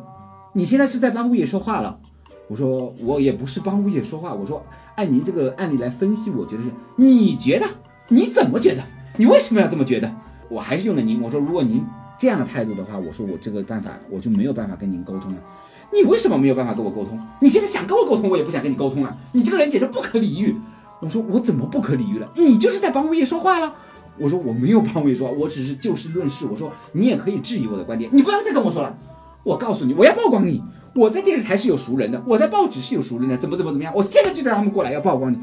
[0.54, 1.98] 你现在是在帮物业说话了？
[2.48, 7.66] 我说我也不是帮物业说话，我说按您这个案例来分析，我觉得是你觉得
[8.08, 8.82] 你怎么觉得？
[9.18, 10.12] 你为什么要这么觉得？
[10.48, 11.84] 我还是用的您，我说如果您
[12.18, 15.38] 这样的态度的话，我说我这个办法我就没有办法跟您沟通了。
[15.92, 17.18] 你为什么没有办法跟我沟通？
[17.40, 19.16] 你现在想跟我沟通，我也不想跟你沟通了。
[19.32, 20.56] 你这个人简直不可理喻。
[21.00, 22.28] 我说我怎么不可理喻了？
[22.34, 23.74] 你就是在帮物业说话了。
[24.18, 26.46] 我说我没有帮物业说话，我只是就事论事。
[26.46, 28.96] 我说你也可以质疑我的观点，你不要再跟我说了。
[29.42, 30.62] 我告诉你，我要曝光你。
[30.94, 33.92] 我在电视台是有熟人的，我在报纸是有熟人的，怎么怎么怎么样？
[33.94, 35.36] 我现在就让他们过来要曝光你。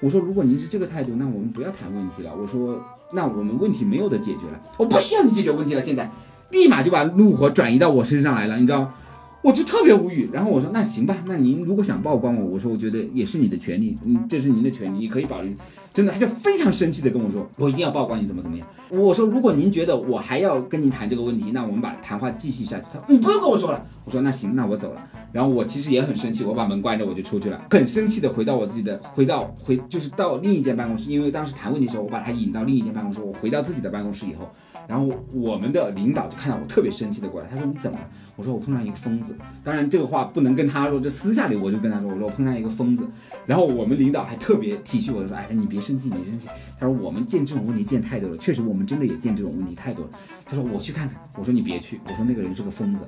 [0.00, 2.32] 我说如果您是这个态度，那我们不要谈问题了。
[2.34, 2.82] 我说
[3.12, 5.82] 那我们问题没有的解决了，我不需要你解决问题了。
[5.82, 6.10] 现在
[6.50, 8.94] 立马就把怒火转移到我身上来了，你知道吗？
[9.42, 10.28] 我就特别无语。
[10.32, 15.52] 然后我说那行吧，那您如果想曝光我，我说我觉得也是你的权利，嗯，这是您的权利，你可以保留。
[15.92, 18.66] 真的，他就非常生气的跟我说，我一定要曝光你怎么怎么样。
[18.90, 22.86] 我说如果您觉得我还要跟您谈这个问题，那我们把谈话继续下去。
[22.92, 23.84] 他你不用跟我说了。
[24.04, 25.02] 我说那行，那我走了。
[25.32, 33.20] 然后我其实也很生气，我把门关着我就出去了，很生气的回到我自己的，回到回就是到另一间办公室，因为当时谈问题的时候，我把他引到另一间办公室。
[33.20, 34.48] 我回到自己的办公室以后，
[34.90, 38.10] 然后我们的领导就看到我特别生气的过来，他说你怎么了？
[38.34, 39.36] 我说我碰上一个疯子。
[39.62, 43.06] 当然这个话不能跟他说，这私下里我就跟他说，我说我碰上一个疯子。
[43.46, 46.48] 然后我们领导还特别体恤我，说哎你别生气，别生气。
[46.76, 50.10] 他说我们见这种问题见太多了，确实我们真的也见这种问题太多了。
[50.44, 53.06] 他说我去看看，我说你别去，我说那个人是个疯子。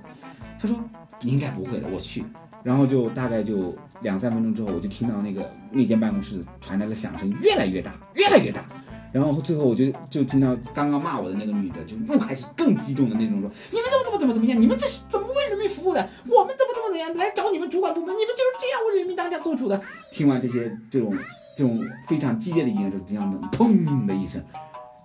[0.61, 0.79] 他说
[1.23, 2.25] 应该不会的，我去。
[2.63, 8.65] 然后就大概就两三分钟之后，我就听到那个那间办公室传来了响声，越来越大，越来越大。
[9.13, 14.59] 然后最后我就就听到刚刚骂我的那个女的，就又开始更激动的那种说：“你们怎么怎么怎么怎么样？
[14.59, 16.09] 你们这是怎么为人民服务的？
[16.27, 18.09] 我们怎么怎么怎么样来找你们主管部门？
[18.09, 19.79] 你们就是这样为人民当家做主的。”
[20.11, 21.15] 听完这些这种
[21.57, 24.43] 这种非常激烈的言论，就听到门砰的一声，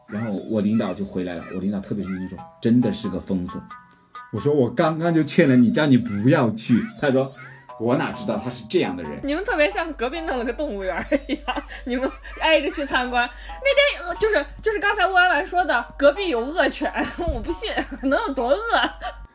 [0.07, 1.43] 然后我领导就回来了。
[1.53, 3.61] 我领导特别生气说：“真的是个疯子。”
[4.31, 7.29] 我说：“我刚刚就劝了你，叫你不要去。”他说。
[7.79, 9.19] 我哪知道他是这样的人？
[9.23, 12.09] 你们特别像隔壁弄了个动物园一样，你们
[12.41, 13.29] 挨着去参观。
[13.61, 17.69] 那边就是就是刚才吴婉婉说的，隔壁有恶犬，我不信
[18.09, 18.57] 能有多恶。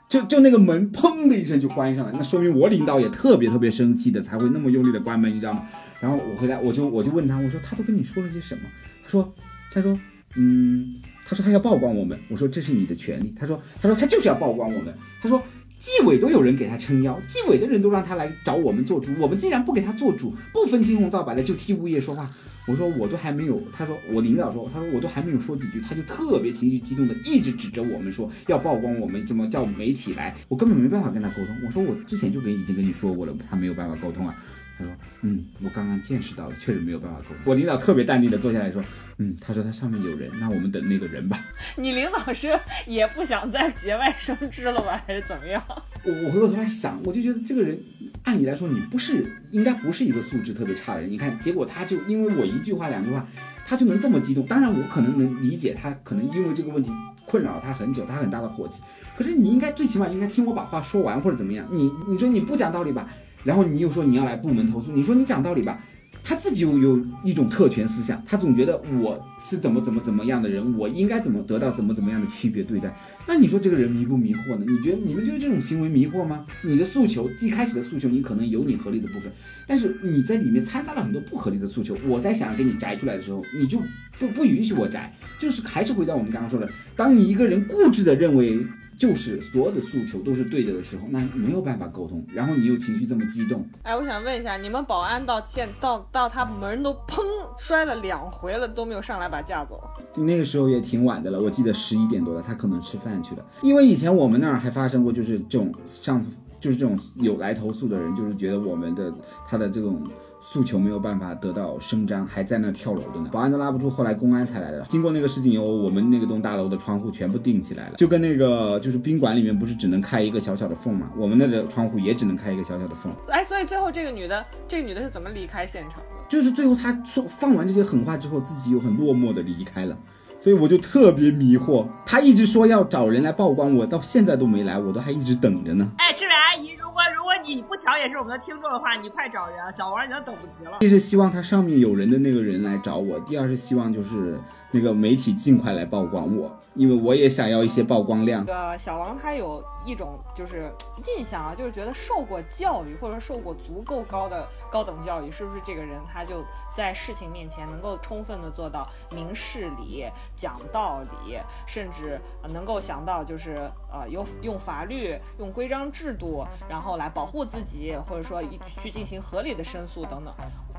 [0.08, 5.66] 就就那个门砰的一声就关上了，那说明我领导也特别特别生气的，才会那么用力的关门，你知道吗？
[6.00, 8.62] 然后我回来，我就我就问他，我说他都跟你说了些什么？
[9.04, 9.34] 他说
[9.72, 9.98] 他说
[10.34, 12.18] 嗯，他说他要曝光我们。
[12.28, 13.32] 我说这是你的权利。
[13.38, 14.92] 他说他说他就是要曝光我们。
[15.22, 15.40] 他说。
[15.82, 22.30] 纪委都有人给他撑腰，纪委的人都让他来找我们做主，我们既然不给他做主，不分青红皂白的就替物业说话。
[22.68, 31.56] 我说我都还没有，他说我领导说，他说我都还没有说几句，他就特别情绪激动的一直指着我们说要曝光我们，怎么叫媒体来，我根本没办法跟他沟通。
[31.66, 34.36] 我说我之前就跟已经跟你说过了，他没有办法沟通啊。
[34.82, 38.82] 他说：“嗯，我刚刚见识到了，确实没有办法沟通。”我领导特别淡定的坐下来说
[39.18, 41.38] ：“嗯，他说他上面有人，那我们等那个人吧。”
[41.76, 45.62] 你领导是也不想再节外生枝了吧，还是怎么样？
[46.04, 47.78] 我我回过头来想，我就觉得这个人，
[48.24, 51.10] 按理来说你不是应该不是一个素质特别差的人。
[51.10, 53.24] 你看，结果他就因为我一句话两句话，
[53.64, 54.44] 他就能这么激动。
[54.46, 56.90] 当然，我可能能理解他，可能因为这个问题
[57.24, 58.82] 困扰了他很久，他很大的火气。
[59.16, 61.64] 可是你应该最起码应该听我把话说完，或者怎么样？
[61.70, 63.08] 你你说你不讲道理吧？
[63.44, 65.78] 然后你又说你要来部门投诉，你说你讲道理吧，
[66.22, 72.96] 他自己又有一种特权思想，他总觉得我是怎么怎么怎么样的人，我应该怎么得到怎么怎么样的区别对待。
[73.26, 74.64] 那你说这个人迷不迷惑呢？
[74.68, 76.46] 你觉得你们觉得这种行为迷惑吗？
[76.62, 79.32] 你的诉求一开始的诉求，你可能有你合理的部分，
[79.66, 81.96] 但是你在里面掺杂了很多不合理的诉求。
[82.06, 83.80] 我在想要给你摘出来的时候，你就
[84.20, 88.64] 不不允许我摘，就是还是回到我们刚刚说的，当你一个人固执的认为。
[88.96, 92.24] 就是所有的诉求都是对的的时候，那没有办法沟通。
[92.32, 97.20] 然后你又情绪这么激动，哎，我想问一下，你们保安到现到到他门都砰
[97.58, 99.82] 摔了两回了，都没有上来把架走。
[100.16, 103.44] 那个时候也挺晚的了，我记得十一点多了，他可能吃饭去了。
[103.62, 106.24] 因为以前我们那儿还发生过，就是这种上
[106.62, 109.12] 就是这种有来投诉的人，就是觉得我们的
[109.46, 110.02] 他的这种。
[110.44, 114.82] 诉求没有办法得到伸张，还在那跳楼的呢，保安都拉不住，后来公安才来的。
[114.88, 123.12] 经过那个事情以后，我们那个栋大楼的窗户全部钉起来了，就跟那个就是宾馆里面不是只能开一个小小的缝嘛，我们那个窗户也只能开一个小小的缝。
[123.28, 126.06] 哎，所以最后这个女的，这个女的是怎么离开现场的？
[126.28, 129.96] 就是最后她说放完这些狠话之后，自己又很落寞的离开了。
[130.42, 135.88] 所以我就特别迷惑，他一直说要找人来曝光我，到现在都没来，我都还一直等着呢。
[135.98, 136.72] 哎，这位阿姨。
[136.72, 140.78] 如果如果你你不巧也是我们的听众的话，你快找人，小王已经等不及了。
[140.80, 144.36] 一是希望他上面有人的那个人来找我，第二是希望就是
[144.72, 148.44] 那个媒体尽快来曝光我，因为我也想要一些曝光量。
[148.46, 150.72] 呃小王他有一种就是
[151.16, 156.42] 印象啊，就是觉得受过教育或者受过足够高的高等教育，是不是这个人他就
[156.74, 162.18] 在事情面前能够充分的做到明事理、讲道理，甚至
[162.52, 168.42] 能够想到就是呃有用法律、用规章制度，然后来保护自己，或者说
[168.82, 170.32] 去进行合理的申诉等等。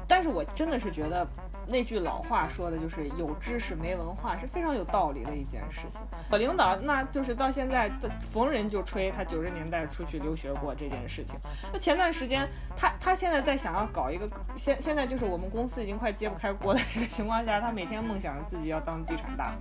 [0.07, 1.27] 但是我真的是觉得
[1.67, 6.01] 那句老话说的就是有知识没文化是非常有道理的一件事情。
[6.29, 11.39] 我领导那就是到现在逢人就吹他九十年代出去留学过这件事情。
[11.71, 19.59] 那前段时间他他现在在想要搞一个现现在就是我们公司已经快揭不开锅的这个情况下，他每天梦想着自己要当地产大亨。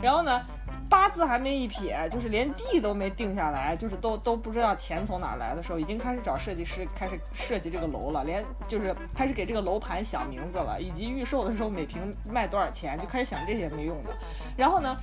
[0.00, 0.40] 然后呢，
[0.88, 14.10] 八字还没一撇，就是连地都没定下来，就是都都不知道钱从哪来的时候，已经开始找设计师开始设计这个楼了，连就是开始给这个楼楼盘想名字了，以及预售的时候每平卖多少钱，就开始想这些没用的。
[14.56, 14.96] 然后呢？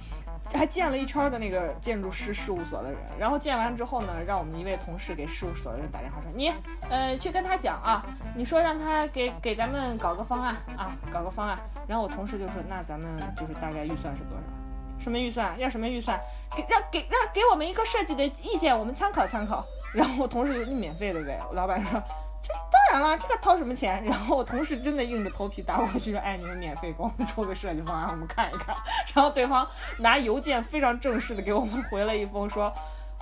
[0.53, 6.53] 还见了一圈的那个建筑师事务所的人，然后见完之后呢，让我们一位同事给事务所的人打电话说：“你，
[6.89, 14.43] 呃，去跟他讲啊，你说让他给给咱们搞个方案啊，搞个方案。”然后我同事就说：“那咱们就是大概预算是多少？
[14.99, 15.57] 什么预算？
[15.59, 16.17] 要什么预算？
[16.55, 21.41] 给让给让给我们一个设计的意见，我们参考参考。”然后我同事就免费的呗。
[21.51, 22.01] 老板说。
[22.47, 24.01] 这当然了，这个掏什么钱？
[24.05, 28.73] 然后我同事真的硬着头皮打过去说：“哎，你们免费给我们出个设计方案，我们看一看。”
[29.13, 29.67] 然后对方
[29.99, 32.73] 拿邮件非常正式的给我们回了一封说：“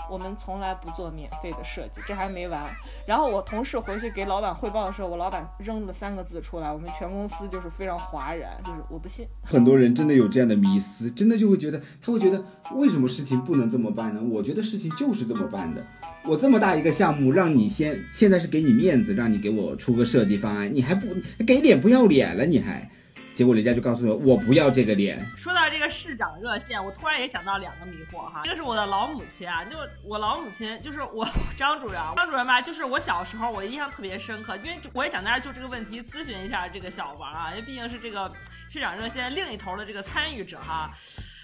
[0.07, 2.69] 我们从来不做免费的设计。”这还没完。
[3.07, 14.21] 然后我同事回去给老板汇报的时候，我老板扔了三个字出来：“我们全公司就是非常哗然，就是我不信。”很多人真的有这样的迷思，真的就会觉得他会觉得为什么事情不能这么办呢？
[14.21, 15.83] 我觉得事情就是这么办的。
[16.27, 21.07] 我这么大一个项目，让你先，现在是给你面子，让你给我出个设计方案，你还不
[21.45, 22.89] 给脸不要脸了，你还，
[23.35, 25.23] 结果人家就告诉我，我不要这个脸。
[25.37, 38.31] 说到这个市长热线，我突然也想到两个迷惑哈，一个是我的老母亲啊，就我老母亲，就是我张主任，张主任吧，就是我小时候我印象特别深刻，因为我也想在这就这个问题咨询一下这个小王啊，因为毕竟是这个
[38.69, 40.89] 市长热线另一头的这个参与者哈。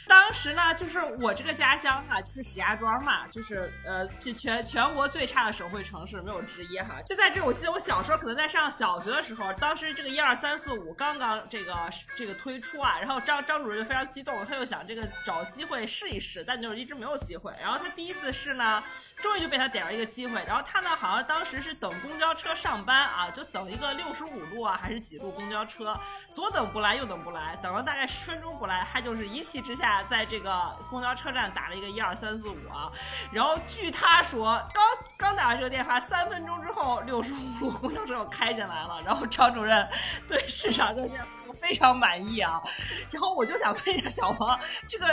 [0.08, 7.02] 当时呢，就是我这个家乡哈，就是石家庄嘛，就是呃，是全全国最差的省会城市，没有之一哈。
[7.06, 11.76] 就在这，我记得我小时候可能在上小学的时候，当时这个一二三四五刚刚这个
[12.16, 17.54] 这个推出啊，然后张张主任就非常激动，他就想这个找机会试一试，但就是一直没有机会。
[17.62, 18.84] 然后他第一次试呢，
[19.18, 20.44] 终于就被他逮着一个机会。
[20.48, 25.98] 然后他呢，好像当时是等公交车上班啊，就等一个六十五路啊还是几路公交车，
[26.32, 29.91] 左等不来右等不来，等了大概十分钟不来，他就是一气之下。
[30.08, 32.92] 在这个公交车站打了一个一二三四五啊，
[33.32, 34.84] 然后据他说，刚
[35.18, 39.88] 刚打完这个电话，三分钟之后，六十五路公交车又开进来了，然后张主任
[40.28, 41.18] 对市场热线
[41.54, 42.62] 非常满意啊，
[43.10, 45.06] 然后我就想问一下小王，这个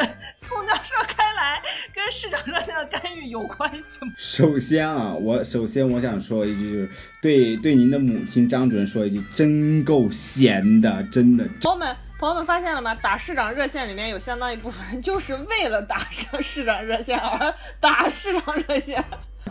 [0.48, 1.62] 公交车开来
[1.94, 4.12] 跟市场热线的干预有关系吗？
[4.18, 6.90] 首先啊，我首先我想说一句，就是
[7.22, 11.44] 对对您的母亲张主任说一句，真够闲的，真的。
[11.60, 12.07] 朋友们。
[12.18, 12.92] 朋友们发现了吗？
[12.96, 19.02] 打市长热线里面有相当一部分人就是为了打上市长热线而打市长热线。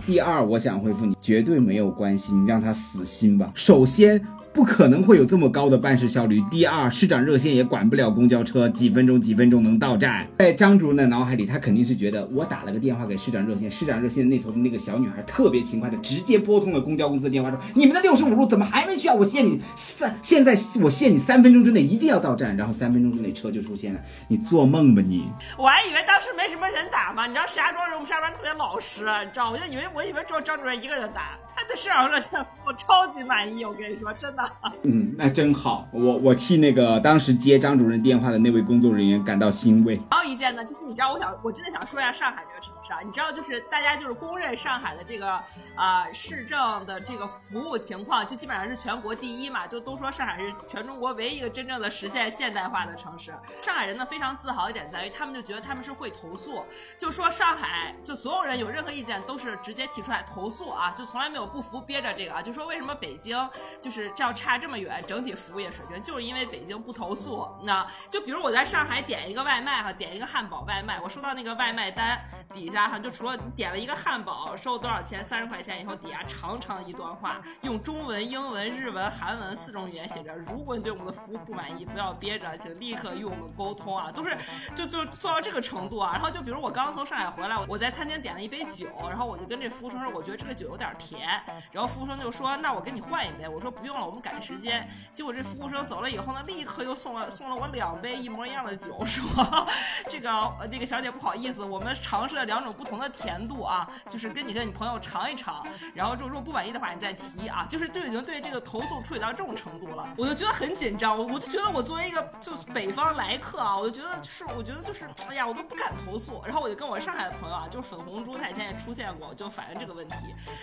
[0.06, 3.49] 第二，我想回复你，绝对没有关系，你让他死心吧。
[3.56, 4.21] 首先。
[4.57, 6.41] 不可能会有这么高的办事效率。
[6.49, 10.27] 第二，市长热线也管不了公交车，几分钟几分钟能到站。
[10.39, 19.13] 在张主任的脑海里，他肯定是觉得我打了个电话给市长热线，市长热线那头的那个小女孩特别勤快的直接拨通了公交公司的电话，说你们的六十五路怎么还没去啊？
[19.13, 23.99] 我限你三，现在我限你三分钟之内一定要到站，然后三分钟之内车就出现了。
[24.27, 25.29] 你做梦吧你！
[25.55, 34.43] 我还以为当时没什么人打嘛，你知道石家庄人我们石家庄特别老实，你知道，我就以为我以为只有张主任一个人打，他对市长热线服务超级满意，我跟你说真的。
[34.83, 39.99] 嗯，那真好，我我替那个当时接张主任电话的那位工作人员感到欣慰。
[40.11, 45.33] 还有一件呢，就是你知道，我想我真的想说一下上海这个城市啊，你知道，就是大家就是公认上海的这个
[45.75, 53.33] 呃市政的这个服务情况，就基本上是全国第一嘛，就都说上海是全中国唯一一个真正的实现现代化的城市。
[53.63, 56.63] 上海人呢非常自豪一点在于，他们就觉得他们是会投诉，
[56.99, 63.38] 就说上海就所有人有任何意见都是直接提出来投诉啊，就从来没有不服憋着这个啊，就说为什么北京
[63.81, 65.03] 就是这样差这么远。
[65.07, 72.19] 整体服务业水平就是因为北京不投诉，那就比如我在上海点一个外卖哈，点一个汉堡外卖，我收到那个外卖单
[72.53, 84.12] 底下哈，就除了点了一个汉堡收多少钱三十块钱以后，底下长长一段话，用中文、英文、日文、韩文四种语言写着：如果你对我们的服务不满意，不要憋着，请立刻与我们沟通啊！
[84.12, 84.38] 都是
[84.75, 86.12] 就就做到这个程度啊。
[86.13, 91.37] 然后就比如我刚从上海回来，我在餐厅点了一杯酒，然后我就跟这服务生说，我觉得这个酒有点甜，
[91.71, 93.47] 然后服务生就说，那我给你换一杯。
[93.47, 94.88] 我说不用了，我们赶时间。
[95.13, 99.67] 结果这服务生走了以后呢，立刻又送了送了我两杯一模一样的酒，说
[100.10, 100.30] 这个
[100.71, 120.15] 那个小姐不好意思，我们尝试了两种不同的甜度啊，就是跟你跟你朋友尝一尝，然后如果不满意的话你再提啊，就是都已经对这个投诉处理到这种程度了，我就觉得很紧张，我我就觉得我作为一个就北方来客啊，我就觉得就是我觉得就是哎呀，我都不敢投诉，然后我就跟我上海的朋友啊，就是粉红猪，他以前也出现过，就反映这个问题，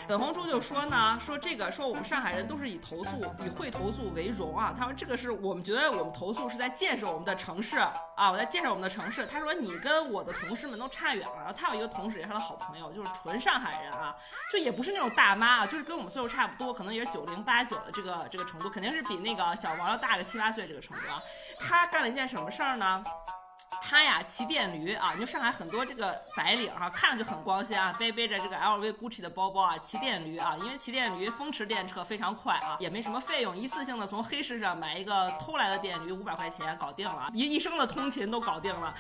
[0.07, 4.75] 粉红猪就说呢，说这个说我们上海人都是以投诉以会投诉为荣啊。
[4.77, 7.77] 他说这个是我们觉得我们投诉是在建设我们的城市
[8.17, 9.27] 啊，我在建设我们的城市。
[9.27, 11.35] 他说你跟我的同事们都差远了。
[11.37, 14.17] 然后他有一个同事也是他的好朋友，就是纯上海人啊，
[14.51, 21.21] 就也不是那种大妈啊，就是跟我们岁数差不多，可能也是九零八九的这个这个程度，肯定是比那个小王要大个七八岁这个程度啊。
[21.61, 23.05] 他干了一件什么事儿呢？
[23.87, 38.95] 他呀骑电驴啊，你就上海很多这个白领哈，看上去很光鲜啊，背背着这个 LV、GUCCI 的包包啊，骑电驴啊，因为骑电驴风驰电掣非常快啊，也没什么费用，一次性的从黑市上买一个偷来的电驴，五百块钱搞定了，一一生的通勤都搞定了。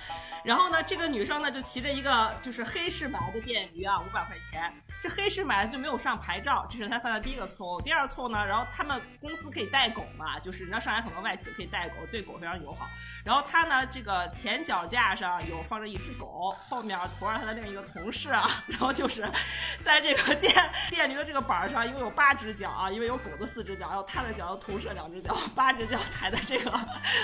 [0.45, 4.70] 然后呢，这个女生呢就骑着一个就是黑市买的电驴啊，五百块钱，
[5.01, 7.80] 这黑市买的就没有上牌照，这是她犯的第一个错误。
[7.80, 12.87] 第二错误呢，然后他们公司可以带狗嘛，就是你知道上海很多外企可以带狗，对狗非常友好。
[13.24, 19.25] 然后他呢，这个前脚脚架上有放着一只狗，后面驮着他的另一个同事啊， 然后就是
[19.81, 20.53] 在这个电
[20.91, 26.72] 电驴的这个板上，因为有八只脚啊，因为有狗的四只脚，然后他的脚，同事两只脚，八只脚踩在这个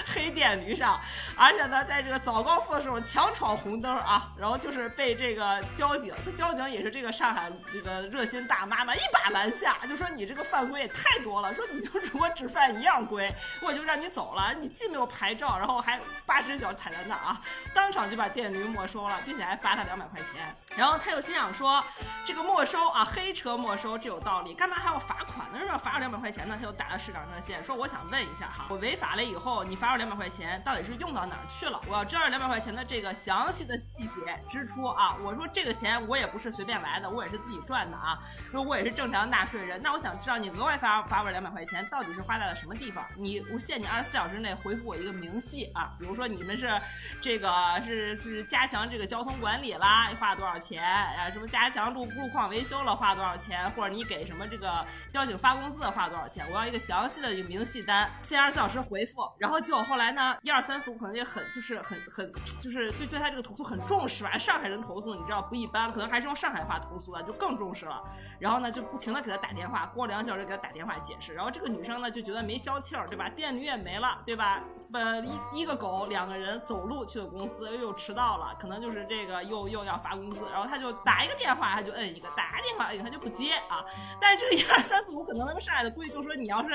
[0.07, 1.01] 黑电驴上，
[1.36, 15.98] 而且呢，在这个早高峰的时候强闯红灯啊，然后就是被这个交警，交警也是这个上海这个热心大妈嘛，一把拦下，就说你这个犯规也太多了，说你就如果只犯一样规，我就让你走了，你既没有牌照，然后还。
[16.26, 17.39] 八只脚踩在那啊，
[17.74, 20.55] 当场就把电驴没收了，并且还罚他两百块钱。
[20.76, 21.84] 然后他又心想说，
[22.24, 25.59] 这个没收啊，黑车没收这有道理，干嘛还要罚款呢？
[25.61, 25.78] 是吧？
[25.78, 26.57] 罚我两百块钱呢？
[26.59, 31.80] 他又打了市长热线，说我想问一下哈，我违法了以后，你罚我两百块钱，到底是用到哪儿去了？
[31.86, 35.16] 我要知道两百块钱的这个详细的细节支出啊。
[35.22, 38.18] 我说这个钱我也不是随便来的，我也是自己赚的啊。
[38.51, 43.05] 说我也是正常纳税人，那我想知道你额外罚罚我两百块钱，到底是花在了什么地方？
[43.16, 46.80] 你我限你二十四小时内回复我一个明细啊，比如说你们是
[47.20, 47.50] 这个
[47.84, 50.82] 是是加强这个交通管理啦，花多少钱？
[50.82, 53.70] 啊，什么加强路路况维修了花多少钱？
[53.72, 56.46] 或者你给什么这个交警发工资花多少钱？
[56.50, 59.20] 我要一个详细的一个明细单，限二十四小时回复。
[59.38, 64.38] 然后结果后来呢，一二三四五可能也很就是很很就是对对他这个投诉很重视吧。
[64.38, 68.02] 上海人投诉你知道不一般，可能还是用上海话投诉的，就更重视了。
[68.38, 71.34] 然后呢，就不停的给他打电话，过两小时给他打电话解释。
[71.34, 73.28] 然后这个女生呢就觉得没消气儿，对吧？
[73.28, 74.62] 电驴也没了，对吧？
[74.94, 80.44] 呃，一一个狗，两个人走路去了公司，又迟到了，可能就是这个又又要发工资。
[80.52, 83.84] 然后他就打一个电话，他就摁一个；打个电话，哎，他就不接啊。
[84.20, 86.70] 但是这个一二三四五，可能他们上海的估计就说，你要是。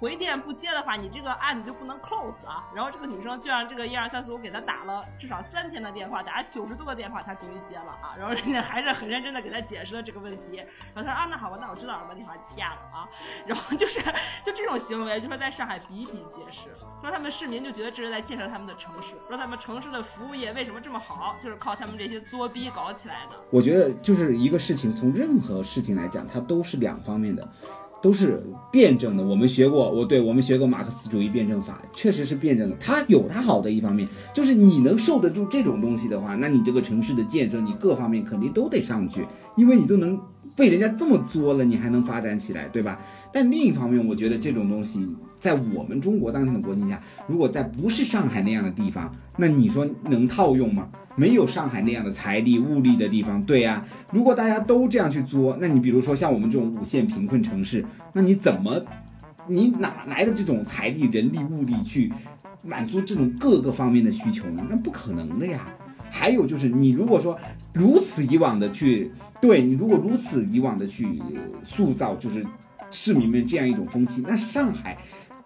[0.00, 2.64] 回电不接的话，你这个案子就不能 close 啊。
[2.72, 8.14] 然后这个女生就让这个一二三四五给她打了至少三天的电话，打了九十多个电话，她终于接了啊。
[8.16, 10.56] 然后人家还是很认真的给她解释了这个问题。
[10.94, 13.08] 然后她说啊，那好吧，那我知道了，把电话压了啊。
[13.44, 14.00] 然后就是
[14.44, 16.68] 就这种行为，就说在上海比比皆是。
[17.00, 23.34] 说他们市民就觉得这是在建设他们的城市，说他们城市的服务业为什么这么好，就是靠他们这些作逼搞起来的。
[23.50, 27.46] 我觉得就是一个事情，从任何事情来讲，它都是两方面的。
[28.00, 32.76] 都是辩证的，我们学过，我对我们学过马克思主义辩证法，确实是辩证的。
[32.78, 39.26] 它有它好的一方面，就是你能受得住这种东西的话，那你这个城市的建设，你各方面肯定都得上去，
[39.56, 40.20] 因为你都能
[40.54, 42.98] 被人家这么作了，你还能发展起来，对吧？
[43.32, 45.06] 但另一方面，我觉得这种东西。
[45.40, 50.88] 在我们中国当前的国情下，如果在不是上海那样的地方，那你说能套用吗？
[51.14, 53.84] 没有上海那样的财力物力的地方，对呀。
[54.12, 58.80] 如果大家都这样去作，那你比如说像我们这种五线贫困城市，那你怎么，
[59.48, 62.12] 你哪来的这种财力、人力、物力去
[62.64, 64.64] 满足这种各个方面的需求呢？
[64.70, 65.68] 那不可能的呀。
[66.10, 67.36] 还有就是，你如果说
[67.74, 69.10] 如此以往的去，
[69.40, 71.20] 对你如果如此以往的去
[71.62, 72.44] 塑造，就是
[72.90, 74.96] 市民们这样一种风气，那上海。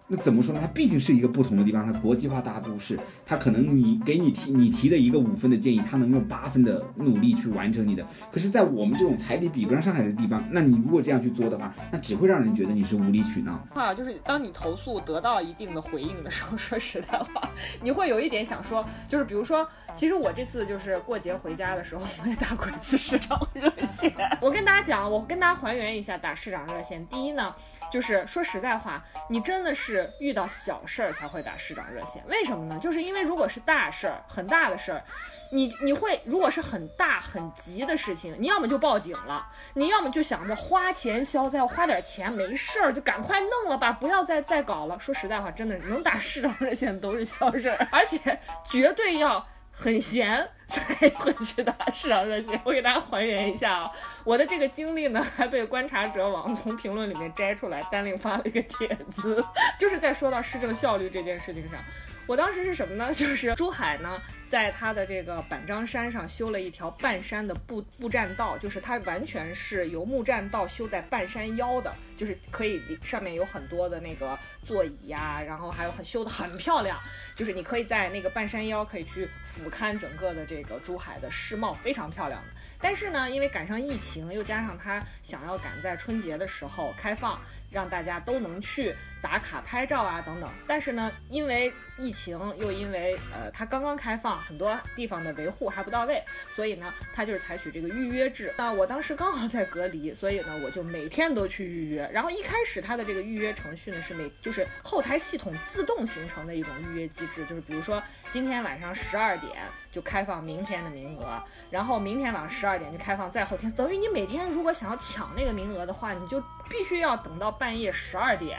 [0.08, 0.60] 那怎么说呢？
[0.60, 8.06] 它毕竟是一个不同的地方，它国际化大都市，它可能你给你提你提的一个五分的建议，它能用八分的努力去完成你的。
[8.30, 13.58] 可是，在我们这种彩礼比不上上海的地方，那你如果这样去做的话，那只会让人觉得你是无理取闹。
[13.74, 17.48] 啊，就是当你投诉得到一定的回应的时候， 说实在话，
[17.82, 24.12] 你会有一点想说，就是比如说，其实我这次就是过节回家的时候，我也打过一次市长热线。
[24.42, 27.06] 我跟大家讲，我跟大家还原一下打市长热线。
[27.06, 27.54] 第一呢，
[27.90, 30.01] 就是说实在话，你真的是。
[30.18, 32.78] 遇到小事儿才会打市长热线，为什么呢？
[32.78, 35.02] 就是因为如果是大事儿，很大的事儿，
[35.50, 44.98] 你你会如果是很大很急的事情，你要么就报警了，你要么就想着花钱消灾，花点钱没事儿就赶快弄了吧，不要再再搞了。
[44.98, 48.38] 说实在话，真的能打市长热线都是小事儿，而且
[48.68, 49.46] 绝对要。
[49.72, 52.60] 很闲才会去打市场热线。
[52.64, 53.90] 我给大家还原一下啊，
[54.22, 59.44] 我的这个经历呢，还被观察者网从评论里面摘出来，单另发了一个帖子，
[59.78, 61.80] 就是在说到市政效率这件事情上。
[62.26, 63.12] 我当时是什么呢？
[63.14, 76.98] 就是珠海呢，在它的这个板张山上修了一条半山的步步栈道，就是它完全是由木栈道修在半山腰的，就是可以上面有很多的那个座椅呀、然后还有很修的很漂亮，
[77.34, 82.48] 就是你可以在那个半山腰可以去俯瞰整个的这个珠海的世貌，非常漂亮的。
[82.80, 90.50] 但是呢，因为赶上疫情，又加上他想要赶在春节的时候开放，让大家都能去打卡拍照啊等等。
[90.66, 96.22] 但是呢，因为疫情，又因为呃它刚刚开放，很多地方的维护还不到位，
[96.56, 98.52] 所以呢，它就是采取这个预约制。
[98.58, 102.08] 那我当时刚好在隔离，所以呢，我就每天都去预约。
[102.12, 109.52] 然后一开始它的这个预约程序呢是每就是后台系统自动形成的一种预约机制，就是比如说今天晚上十二点
[109.92, 118.58] 就开放明天的名额，然后明天晚上十二点就开放再后天，等于你每天如果想要抢那个名额的话，你就必须要等到半夜十二点，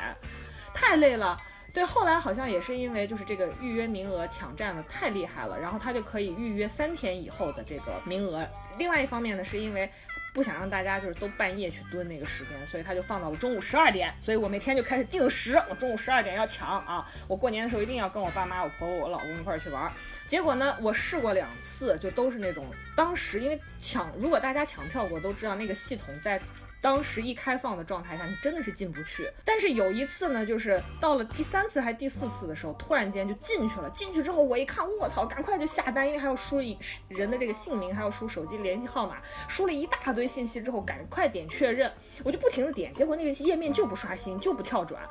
[0.73, 1.39] 太累了。
[1.73, 8.47] 对，后来好像也是因为就是这个预约名额抢占的太厉害了，然后他就可以预约三天以后的这个名额。
[8.77, 9.89] 另外一方面呢，是因为
[10.35, 14.13] 不想让大家就是都半夜去蹲那个时间，所以他就放到了中午十二点。
[14.21, 17.09] 所以我每天就开始定时，我中午十二点要抢啊！
[17.27, 19.91] 我过年的时候一定要跟我爸妈、我婆婆、我老公一块儿去玩儿。
[20.27, 26.39] 结果呢，我试过两次，就都是那种当时因为抢，如果大家抢票过都知道那个系统在。
[26.83, 29.31] 当时一开放的状态下，你真的是进不去。
[29.45, 33.89] 但是有一次呢，就是到了第三次还第四次的时候，突然间就进去了。
[33.91, 36.77] 进去之后，我一看，我操，赶快就下单，因为还要输一
[37.07, 41.89] 人的这个姓名，还要输手机联系号码，输了一大堆信息之后，赶快点确认。
[42.21, 45.01] 我就不停的点，结果那个页面就不刷新，就不跳转。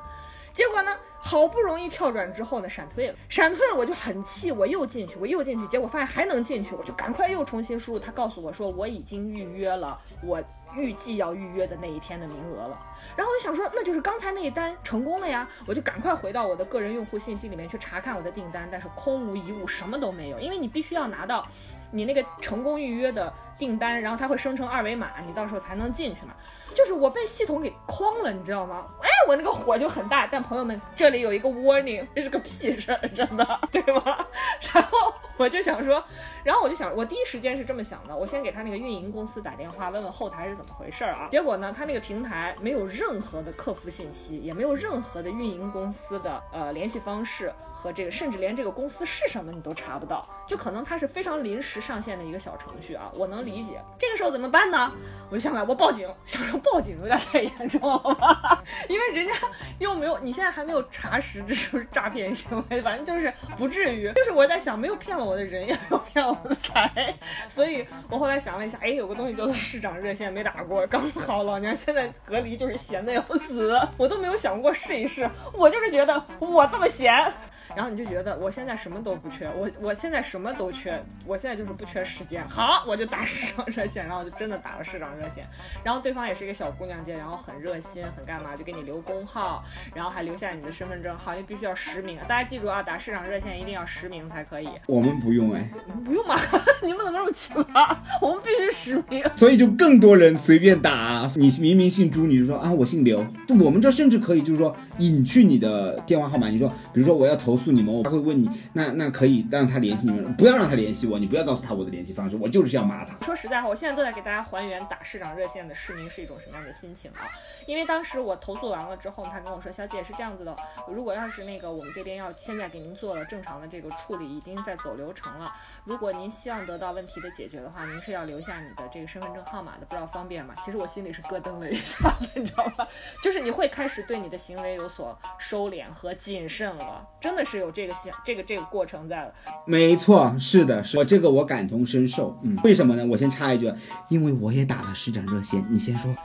[0.53, 7.97] 结果呢，好不容易跳转之后呢，闪退了，闪退了，我就很气，我又进去，我又进去，结果发现还能进去，我就赶快又重新输入。
[7.97, 10.39] 他告诉我说，我已经预约了我
[10.75, 12.77] 预计要预约的那一天的名额了。
[13.15, 21.47] 然后我就想说，那就是刚才那一单成功了呀，我就赶快回到我的个人用户信息里面去查看我的订单，但是空无一物，什么都没有，因为你必须要拿到
[21.91, 26.33] 你那个成功预约的订单，然后它会生成二维码，你到时候才能进去嘛。
[26.73, 28.87] 就是我被系统给框了，你知道吗？
[29.01, 30.25] 哎，我那个火就很大。
[30.25, 34.27] 但朋友们，这里有一个 warning，这是个屁事儿，真的，对吧？
[34.73, 36.03] 然后我就想说，
[36.43, 41.27] 然后我就想，我第一时间是这么想的，我先给他那个运营公司打电话，问问后台是怎么回事啊。
[41.31, 53.81] 结果呢，他那个平台没有任何的客服信息，也没有任何的运营公司的呃联系方式和这个，甚至连这个公司是什么你都查不到，就可能它是非常临时上线的一个小程序啊，我能理解。
[53.97, 54.91] 这个时候怎么办呢？
[55.29, 56.59] 我就想来，我报警，想说。
[56.63, 58.63] 报警有点太严重了吧？
[58.87, 59.33] 因为人家
[59.79, 64.09] 又没有，你现在还没有查实这是不是诈骗行为，反正就是不至于。
[64.13, 67.15] 就是我在想，没有骗了我的人，也没有骗旺财，
[67.47, 77.31] 所以我后来想了一下，哎，有个东西叫做市长热线没打过，刚好老娘现在隔离就是闲的要死，我都没有想过试一试，我就是觉得我这么闲。
[77.75, 82.47] 然后你就觉得我现在什么都不缺，我我现在什么都缺，我现在就是不缺时间。
[82.47, 85.45] 好，我就打市长热线，然后我就真的打了市长热线，
[85.83, 89.63] 然后对方也是一个小姑娘接，然后很热心，很干嘛，就给你留工号，
[89.93, 92.17] 然后还留下你的身份证号，因为必须要实名。
[92.27, 94.69] 大家记住啊，打市长热线一定要实名才可以。
[94.87, 95.69] 我们不用哎，
[96.05, 96.35] 不用吗？
[96.83, 97.97] 你们怎么那么奇葩？
[98.21, 99.23] 我们必须实名。
[99.35, 103.25] 所以就更多人随便打，你明明姓朱，你就说啊我姓刘。
[103.47, 113.17] 就我们这甚至可以就是说隐去你的电话号码，你说比如说我要投诉诉你们，他会问你，那那可以让他联系你们，不要让他联系我，你不要告诉他我的联系方式，我就是要骂他。
[113.25, 117.23] 说实在话，我现在都在给大家还原打市长热线的市民是一种什么样的心情啊？
[117.65, 120.55] 因为当时我投诉完了之后，他跟我说，小姐是这样子的，
[120.87, 125.53] 如果要是那个我们这边要现在给您做了正常的这个处理，已经在走流程了。
[125.85, 130.53] 如果您希望得到问题的解决的话，您是要留下你的这个身份证号码的，不知道方便吗？
[130.63, 132.85] 其实我心里是咯噔了一下，你知道吗？
[133.23, 139.33] 就是你会开始对你的行为有所收敛和谨慎了，真的是有这个想这个这个过程在了。
[139.65, 142.39] 没错，是的，是我这个我感同身受。
[142.43, 143.05] 嗯，为什么呢？
[143.05, 143.73] 我先插一句，
[144.09, 146.13] 因为我也打了市长热线，你先说。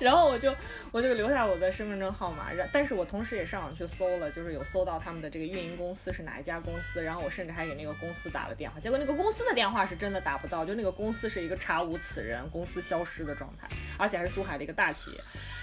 [0.00, 0.54] 然后我就
[0.92, 13.68] 我就留下我的身份证号码，然但是我同时也上网去搜了，就是有搜到他们的这个运营公司是哪一家公司，然后我甚至还给那个公司打了电话，结果那个公司的电话是真的打不到，就那个公司是一个查无此人，公司消失的状态，
[13.98, 15.18] 而且还是珠海的一个大企业。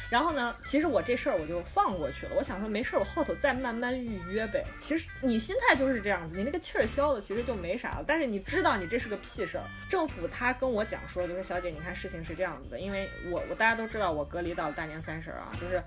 [0.10, 4.64] 然后呢，其实我这事儿我就放过去了，我想说没事儿，我后头再慢慢预约呗。
[4.78, 8.06] 其实你心态就是这样子，你那个气儿消了，其实就没啥了。
[8.08, 15.84] 但是你知道你这是个屁事儿，政府他跟我讲说，就说小姐，你看事情是这样子的，因为我我大家都知道我隔离到大年三十啊，就是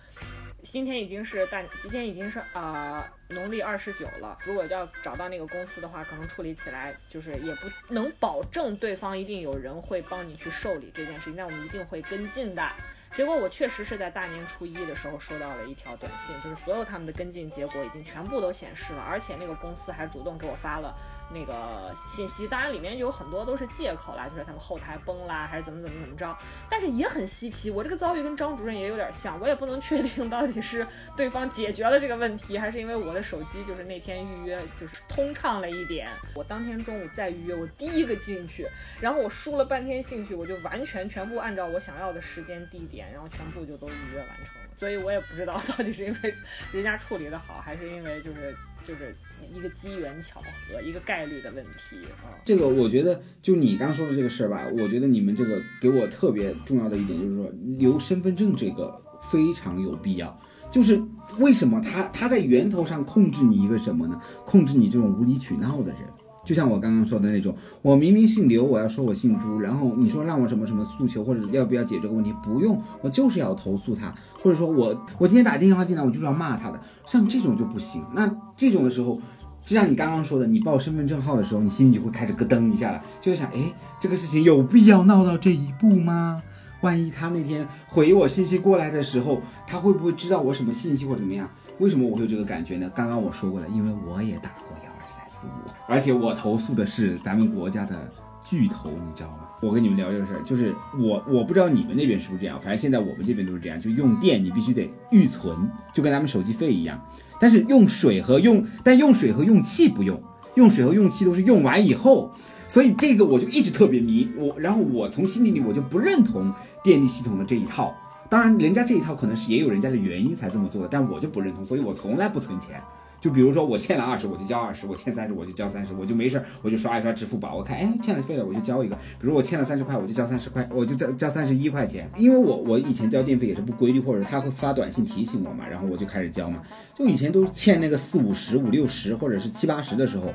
[0.62, 4.36] 今天已经是大今天已经是呃农历二十九了。
[4.44, 12.68] 如果要找到那个公司的话，可能处理起来就是也不能保证对方一定有人会帮你去受理这件事情，但我们一定会跟进的。
[13.14, 20.94] 结果我确实是在大年初一的时候收到了一条短信，就是所有他们的跟进结果已经全部都显示了，而且那个公司还主动给我发了。
[21.30, 26.36] 那个信息，当然里面有很多都是借口啦，就是他们后台崩啦，还是怎么怎么怎么着。
[26.70, 36.08] 但是也很稀奇，我这个遭遇跟张主任也有点像，我也不能确定到底是对方解决了这个问题，还是因为我的手机就是那天预约就是通畅了一点。
[36.34, 38.66] 我当天中午再预约，我第一个进去，
[39.00, 44.68] 然后我输了半天兴趣，我就完全全部按照我想要的时间地点，然后全部就都预约完成了。
[44.76, 46.34] 所以我也不知道到底是因为
[46.72, 49.14] 人家处理的好，还是因为就是就是。
[49.54, 52.36] 一个机缘巧合，一个概率的问题啊。
[52.44, 60.38] 这个我觉得，就你刚说的这个事儿吧，我觉得你们这个给我特别重要的一点就是说，留身份证这个非常有必要。
[60.70, 61.02] 就是
[61.38, 64.20] 为什么他他在源头上控制你一个什么呢？
[64.44, 66.00] 控制你这种无理取闹的人。
[66.44, 72.34] 就像我刚刚说的那种，我明明姓刘，我要说我姓朱，然后你说让我什么什么诉求，或者要不要解这个问题？
[72.42, 76.80] 不用，我就是要投诉他，或者说我我今天打电话进来，我就是要骂他的。
[77.06, 78.02] 像这种就不行。
[78.14, 79.20] 那这种的时候。
[79.68, 86.42] 就像你刚刚说的，你报身份证号的时候，你心里就会开始咯噔一下了，就会想，哎，这个事情有必要闹到这一步吗？
[86.80, 91.46] 万一他那天回我信息过来的时候，他会不会知道我什么信息或怎么样？
[91.80, 92.90] 为什么我会有这个感觉呢？
[92.94, 98.10] 刚刚我说过了，因为我也打过幺二三四五，而且我投诉的是咱们国家的
[98.48, 99.40] 巨头，你知道吗？
[99.60, 105.54] 我跟你们聊这个事儿，就是我我不知道你们那边是不是这样，反正现在我们这边都是这样，就用电你必须得预存，
[105.92, 106.98] 就跟咱们手机费一样。
[107.38, 110.18] 但是用水和用，但用水和用气不用，
[110.54, 112.30] 用水和用气都是用完以后，
[112.68, 117.94] 所以这个我就一直特别迷我，然后我从心底里我就不认同电力系统的这一套，
[118.30, 122.80] 当然人家这一套可能是也有人家的原因才这么做的，但我就不认同，所以我从来不存钱。
[123.20, 125.92] 就比如说我欠了二十，我就交二十；我欠三十，我就交三十。
[125.92, 128.94] 我就没事儿，我就刷一刷支付宝，我看哎欠了费了，我就交一个。
[129.20, 132.08] 比如我欠了三十块，我就交三十块，我就交交三十一块钱。
[132.16, 136.62] 因为我我以前交电费也是不规律，或者他会发短信提醒我嘛，然后我就开始交嘛。
[136.94, 140.32] 就以前都欠那个四五十、五六十，或者是七八十的时候，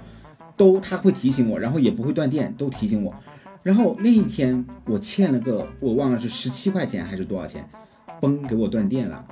[0.57, 3.13] 都他会提醒我，然后也不会断电，都提醒我。
[3.63, 7.65] 然后那一天我欠了个我忘了是十七块钱还是多少钱，
[8.19, 9.23] 嘣给我断电了。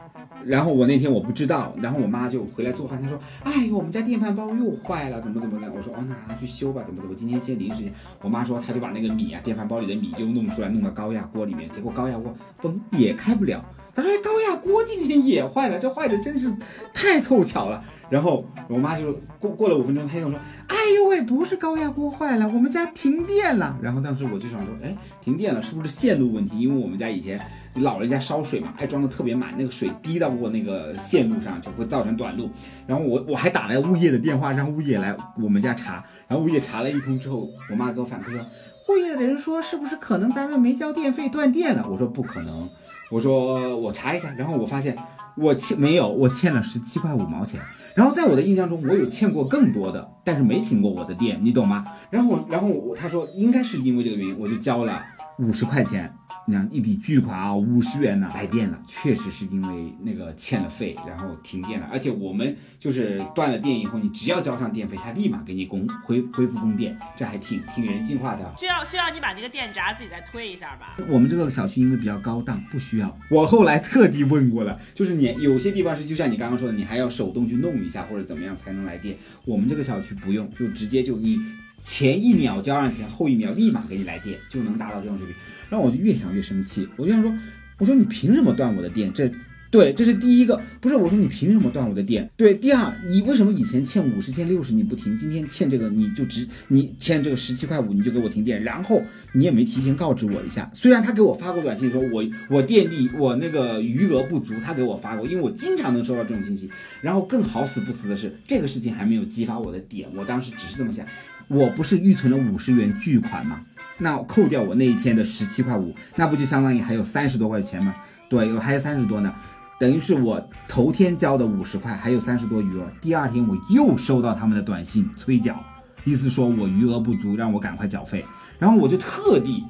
[0.45, 7.15] 然后我那天我不知道，然后我妈就回来做饭，她说：“哎呦，我们家电饭煲又坏了，怎么怎么的？”我说：“哦，那拿去修吧，怎么怎么？
[7.15, 7.83] 今天先临时。”
[8.21, 13.63] 我妈说，她就把那个米啊，电饭煲里的米又弄出来，弄到高压锅里面，结果高压锅嘣也开不了。
[13.93, 16.53] 他说：“高压锅今天也坏了，这坏的真是
[16.93, 26.59] 太凑巧了。”然后我妈就过过了五分钟，她又说：“哎呦喂，不是高压锅坏了，我们家停电了。”然后当时我就想说：“哎，停电了是不是线路问题？
[26.59, 27.39] 因为我们家以前。”
[27.75, 32.49] 老人家烧水嘛，爱装的特别满，那个水滴到过那个线路上，就会造成短路。
[32.85, 36.03] 然后我我还打了物业的电话，让物业来我们家查。
[36.27, 38.41] 然后物业查了一通之后，我妈给我反馈说，
[38.89, 41.87] 物业的人说是不是可能咱们没交电费断电了？
[41.89, 42.67] 我说不可能，
[43.11, 44.33] 我说我查一下。
[44.37, 44.97] 然后我发现
[45.37, 47.59] 我欠没有，我欠了十七块五毛钱。
[47.93, 51.83] 然后在我的印象中，我有欠过更多的，但是没停过我的店，你懂吗？
[52.09, 55.03] 然后然后我他说应该是因为这个原因，我就交了
[55.39, 56.11] 五十块钱。
[56.51, 61.87] 你看一笔巨款啊，五十元呢，来电了，确实是因为那个欠了费，然后停电了。
[61.89, 68.53] 而且我们就是断了电以后，你只要交上电费，它立马给你供恢恢复供电，这还挺挺人性化的。
[68.57, 70.97] 需要需要你把那个电闸自己再推一下吧。
[71.07, 73.17] 我们这个小区因为比较高档，不需要。
[73.29, 79.15] 我后来特地问过了，就是你有些地方是就像你刚刚说的，你还要手动去弄一下或者怎么样才能来电。
[79.45, 81.39] 我们这个小区不用，就直接就你
[81.83, 85.35] 前一秒交上钱，后一秒立马给你来电，就能达到这种水平。
[85.69, 87.33] 然后我就越想越生气，我就想说，
[87.77, 89.11] 我说你凭什么断我的电？
[89.13, 89.31] 这，
[89.69, 92.29] 对，这是第一个，不是我说你凭什么断我的电？
[92.35, 99.01] 对，第二，你为什么以前欠五十、欠六十你不停，今天欠这个你就只你欠这个十七块五你就给我停电，然后
[99.31, 100.69] 你也没提前告知我一下。
[100.73, 106.69] 虽然他给我发过短信说我我电力我那个余额不足，他给我发过，因为我经常能收到这种信息。
[107.01, 111.05] 然后更好死不死的是，这个事情还没有激发我的点，我当时只是这么想，
[111.51, 113.59] 我不是预存了五十元巨款吗？
[113.97, 117.93] 那扣掉我那一天的十七块五，那不就相当于还有三十多块钱吗？
[118.29, 119.33] 对，有还有三十多呢，
[119.77, 122.89] 等于是我头天交的五十块，还有三十多余额。
[123.01, 125.61] 第二天我又收到他们的短信催缴，
[126.05, 128.25] 意思说我余额不足，让我赶快缴费。
[128.57, 129.65] 然后我就特地，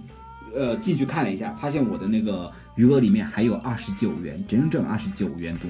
[0.55, 5.67] 呃，进去看了一下，发现我的那个余额里面还有二十九元，整整二十九元多，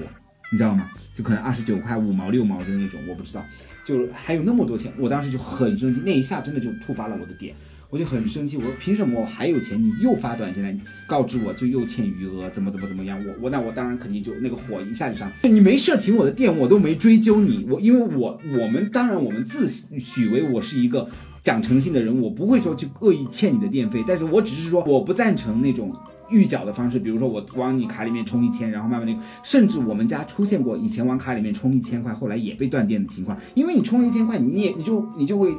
[0.52, 0.90] 你知道吗？
[1.14, 3.42] 就可能二十九块五毛六毛的那种，我不知道，
[3.84, 7.54] 就还有那么多钱，我当时就很生气，那一下真的就触发了我的点。
[7.90, 10.74] 我就很生气，我说凭什么我还有钱，你又发短信来
[11.06, 13.22] 告知我就又欠余额，怎么怎么怎么样？
[13.26, 15.30] 我我那我当然肯定就那个火一下就上。
[15.44, 17.66] 你没事停我的电，我都没追究你。
[17.68, 21.06] 我因为我我们当然我们自诩为我是一个
[21.42, 25.94] 讲诚信的人，我不会说去恶意欠你的电费，但是我只是说我不赞成那种
[26.32, 35.54] 预缴的方式，比如说我往你卡里面充一千，然后慢慢的，甚至我们家出现过以前往卡里面充一千块，后来也被断电的情况，因为你充了一千块，你也你就你就会。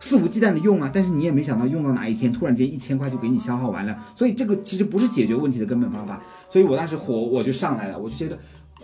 [0.00, 6.22] 肆无忌惮的用啊，但是你也没想到用到哪一天，突然间一千块就给你消耗完了，所以这个其实不是解决问题的根本方法。
[6.48, 8.38] 所以我当时火我就上来了，我就觉得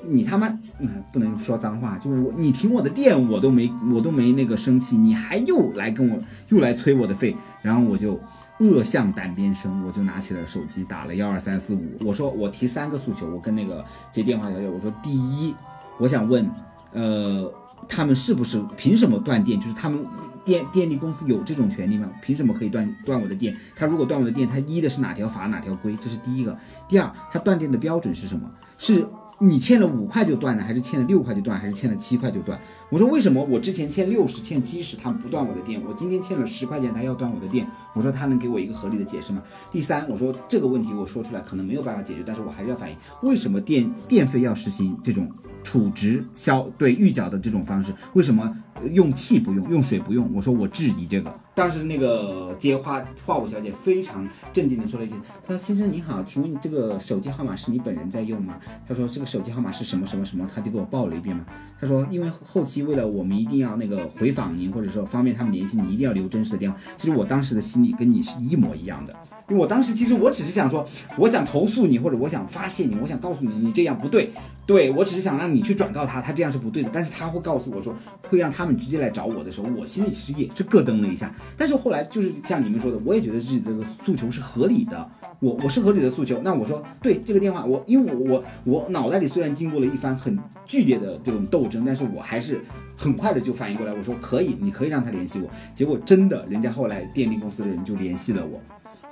[0.08, 0.48] 你他妈，
[0.80, 6.18] 嗯，不能说脏话，就是你停我的电我都没我都没那个生气，你还又来跟我
[6.48, 8.18] 又来催我的费，然后我就
[8.58, 15.54] 恶向胆边生，我就拿起了手机打了幺二三四五，我说我提三个诉求，我跟那个接电话小姐我说第一，
[15.98, 16.50] 我想问，
[16.92, 17.52] 呃。
[17.86, 19.60] 他们是不是凭什么断电？
[19.60, 20.06] 就是他们
[20.42, 22.08] 电电力公司有这种权利吗？
[22.22, 23.54] 凭什么可以断断我的电？
[23.76, 25.94] 他如果断我的电，他依的是哪条法哪条规？
[26.00, 26.56] 这是第一个。
[26.88, 28.50] 第二，他断电的标准是什么？
[28.78, 29.06] 是
[29.40, 32.58] 你欠了五块就断呢，还是欠了六块就断，还是欠了七块就断？
[32.88, 37.66] 我说为什么我之前欠六十、欠七十，他不断我的电，我今天欠了十块钱，他要断我的电？
[37.94, 39.42] 我说他能给我一个合理的解释吗？
[39.70, 45.28] 第三，我说这个问题我说出来可能没有办法解决，但是我还是要反映，为什么电电费要实行这种？
[45.64, 48.56] 储值消对预缴的这种方式，为什么
[48.92, 50.30] 用气不用，用水不用？
[50.32, 51.34] 我说我质疑这个。
[51.54, 55.14] 当时那个接话话务小姐非常镇定的说了一句
[55.46, 58.56] ：“她说先生您好，请问这个手机号码是你本人在用吗？”
[58.86, 61.44] 她说这个手机号码是什么什么什么，她就给我报了一遍嘛。
[61.80, 66.76] 她说因为后期为了我们一定要那个回访您，或者说方便他们联系你，一定要留真实的电话。
[66.96, 69.14] 其实我当时的心里跟你是一模一样的。
[69.48, 70.86] 因为我当时其实我只是想说，
[71.18, 74.30] 我想投诉你，或者我想发泄你，我想告诉你你这样不对，
[74.64, 76.88] 对我只是想让你去转告他，他这样是不对的。
[76.90, 77.94] 但是他会告诉我说，
[78.28, 81.30] 会让他们直接来找我的时候，我心里其实也是咯噔了一下。
[81.58, 86.40] 但是后来就是像你们说的，我也觉得自己这个诉求是合理的，我我是合理的诉求。
[86.42, 92.58] 那我说对这个电话，我因为我我我脑袋里虽然经过了一番很剧烈的这种斗争，但是我还是
[92.96, 95.50] 很快的就反应过来，我说可以，你可以让他联系我。
[95.74, 98.58] 结果真的，人家后来电力公司的人就联系了我。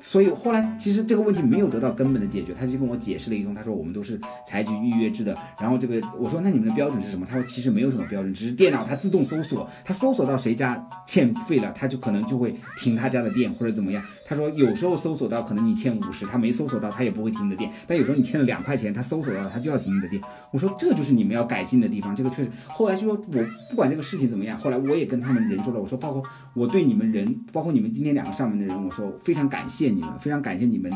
[0.02, 7.24] 所以后来其实这个问题没有得到根本的解决，他就跟我解释了一通，他说我们都是采取预约制的，然后这个我说那你们的标准是什么？
[7.24, 14.02] 他说其实没有什么标准，只是电脑它自动搜索，它搜索到谁家欠费了，它就可能就会停他家的电或者怎么样。
[14.32, 20.22] 他说有时候搜索到可能你欠五十，他没搜索到他也不会停你的电，但有时候你欠了两块钱，他搜索到他就要停你的电。
[20.50, 22.50] 我说这就是你们要改进的地方，这个确实。
[22.68, 26.22] 后来就说我不管这个事情怎么样，后来我也跟他们人说了，我说包括
[26.54, 29.90] 我对你们人，包括你们今天两个上门的人，我说非常感谢。
[29.90, 30.90] 你们非常感谢你们，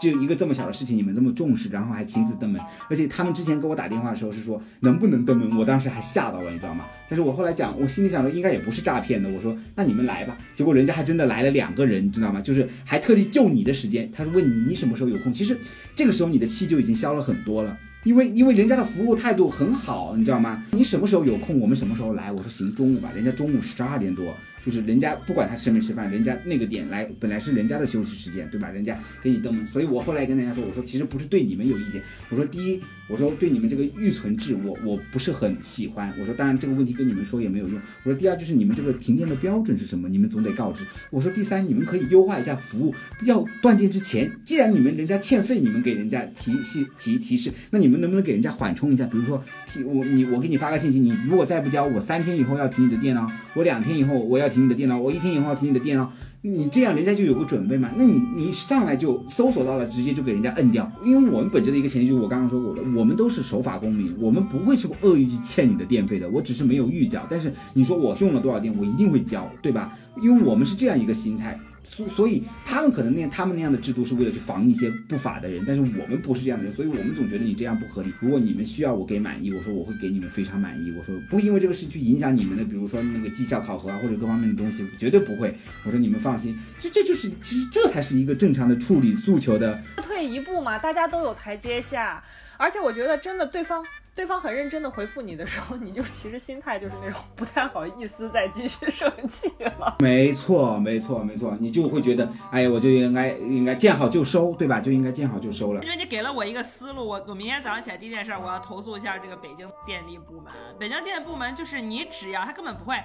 [0.00, 2.60] 就一个这么小的事情，你们这么重视，然后还亲自登门。
[2.88, 6.86] 而且他们之前给我打电话的时候是说能不能登门，我当时还吓到了，你知道吗？
[7.08, 10.38] 但是我后来讲，我心里想着应该也不是诈骗的，我说那你们来吧。
[10.54, 12.40] 结果人家还真的来了两个人，你知道吗？
[12.40, 15.32] 就是还特地就你的时间，他说问你你什么时候有空。
[15.32, 15.58] 其实
[15.94, 20.64] 这个时候你的气就已经消了很多了，因为因为人家的服务态度很好，你知道吗？
[20.70, 22.30] 你什么时候有空，我们什么时候来。
[22.30, 23.10] 我说行，中午吧。
[23.14, 24.24] 人家中午十二点多。
[24.68, 28.68] 就是人家不管他吃没吃饭，人家那个点来本来是人家的休息时间，对吧？
[28.68, 40.84] 人家给你登门，所以我后来跟大家说，我说其实不是对你们有意见，我说第一，我说对你们这个预存制，我我不是很喜欢，我说当然这个问题跟你们说也没有用，我说第二就是你们这个停电的标准是什么，你们总得告知。
[41.08, 42.94] 我说第三，你们可以优化一下服务，
[43.24, 49.06] 要断电之前，既然你们人家欠费，你们给人家提示提提示，那你们能不能给人家缓冲一下？
[49.06, 49.42] 比如说，
[49.86, 55.28] 我你我给你发个信息，你如果再不交，我三天以后要停你的电了，我两天以后我要停停你的电脑，我一天。
[55.28, 57.90] 以后要停你的电脑，你这样人家就有个准备嘛？
[57.96, 60.90] 那你你上来就搜索到了，直接就给人家摁掉。
[61.04, 66.28] 因为我们本着的一个前提就是我刚刚说过的，我们都是守法公民，我们不会是恶意去欠你的电费的。
[66.28, 69.96] 我只是没有预缴，但是你说我用了多少电，我一定会交，对吧？
[70.20, 71.60] 因为我们是这样一个心态。
[71.88, 78.12] 所所以他们可能那他们那样的制度是为了去防一些不法的人，但是我们不是这样的人，所以我们总觉得你这样不合理。
[78.20, 80.92] 如果你们需要我给满意，我说我会给你们非常满意。
[80.96, 85.56] 我说不会因为这个事去影响你们的，比如说那个绩效考核啊或者各方面的东西，绝对不会。
[85.84, 89.82] 我说你们放心，这这就是其实这才是一个正常的处理诉求的。
[89.96, 92.22] 退一步嘛，大家都有台阶下，
[92.58, 93.82] 而且我觉得真的对方。
[94.18, 99.94] 对方很认真的回复你的时候，你就其实心态就是那种不太好意思再继续生气了。
[100.00, 104.80] 没错，没错，没错，你就会觉得，哎呀，我就应该应该见好就收，对吧？
[104.80, 105.80] 就应该见好就收了。
[105.84, 110.52] 因为你给了我一个思路，我我明天早上起来第一件事，我要投诉一下这个北京电力部门。
[110.80, 113.00] 北京电力部门就是你只要他根本不会。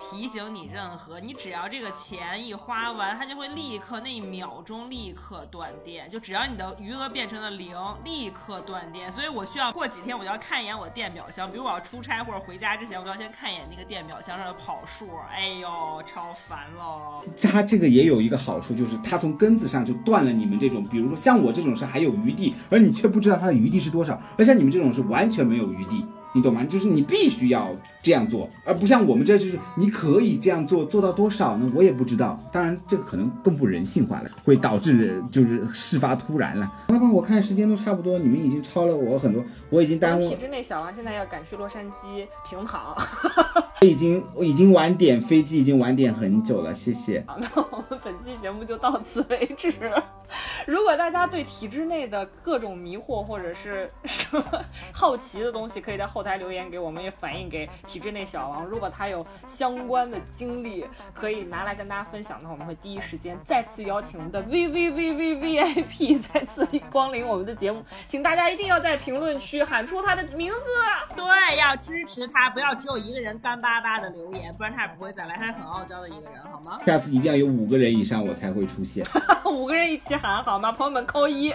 [0.00, 9.10] 提醒你任何，你只要这个钱一花完，它就会立刻那一秒钟立刻断电，就只要你的余额变成了零，立刻断电。
[9.10, 15.08] 所以我需要过几天，我就要看一眼我的电表箱，比如我要出差或者回家之前，我要先看一眼那个电表箱上的跑数。
[15.30, 15.68] 哎呦，
[16.06, 17.22] 超烦了。
[17.42, 26.04] 它这个也有一个好处，就是它从根子上就断了你们这种，比如说像我这种是还有余地，而你却不知道它的余地是多少，而像你们这种是完全没有余地。
[26.36, 26.62] 你懂吗？
[26.64, 31.72] 就是你必须要这样做，而不像我们这就是你可以这样做，做到多少呢？
[31.74, 32.38] 我也不知道。
[32.52, 36.70] 当然，这个可能更不人性化了，会导致就是事发突然了。
[36.88, 42.94] 那么，我看时间都差不多，你们已经超了我很多，我已经耽误体，制内小王现在要赶去洛杉矶平躺。
[43.80, 47.22] 已经我已经晚点飞机，已经晚点很久了，谢谢。
[47.26, 49.72] 好，那我们本期节目就到此为止。
[50.66, 54.44] 如果大家对体制内的各种迷惑或者是什么
[54.92, 58.64] 好奇的东西，可以在后台留言给我们，也反映给体制内小王。
[58.64, 70.60] 如果他有相关的经历可以拿来跟大家分享的话，我们会第一时间再次邀请我们的 V V V V V I P 再次光临我们的节目，请大家一定要在评论区喊出他的名字。
[71.14, 75.34] 对，要支持他，不要只有一个人干巴巴的留言，不然他也不会再来。
[75.36, 76.78] 他是很傲娇的一个人，好吗？
[76.86, 79.04] 下次一定要有五个人以上我才会出现。
[79.44, 80.70] 五个人一起喊好吗？
[80.70, 81.52] 朋友们扣一，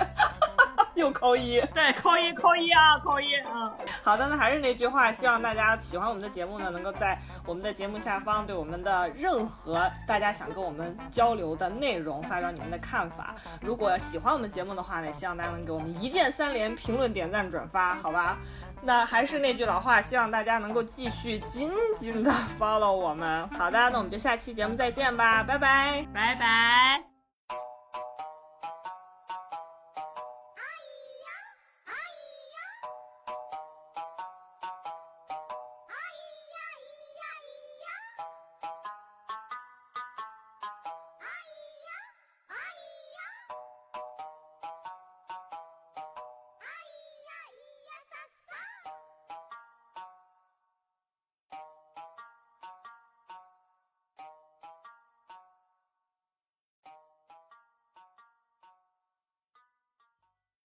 [0.95, 1.62] 又扣一。
[1.74, 3.74] 对，扣一扣一啊，扣一啊！
[4.03, 13.34] 好的，那还是那句话，希望大家喜欢我们的节目呢，能够在我们的节目下方对我们的任何大家想跟我们交流的内容发表你们的看法。
[13.62, 18.38] 如果喜欢我们节目的话呢，希望大家能给我们一键三连、评论、点赞、转发，好吧？
[18.84, 21.70] 那还是那句老话，希望大家能够继续紧
[22.00, 23.48] 紧的 follow 我们。
[23.50, 26.06] 好的，那我们就下期节目再见吧，拜拜。
[26.14, 27.11] 拜拜。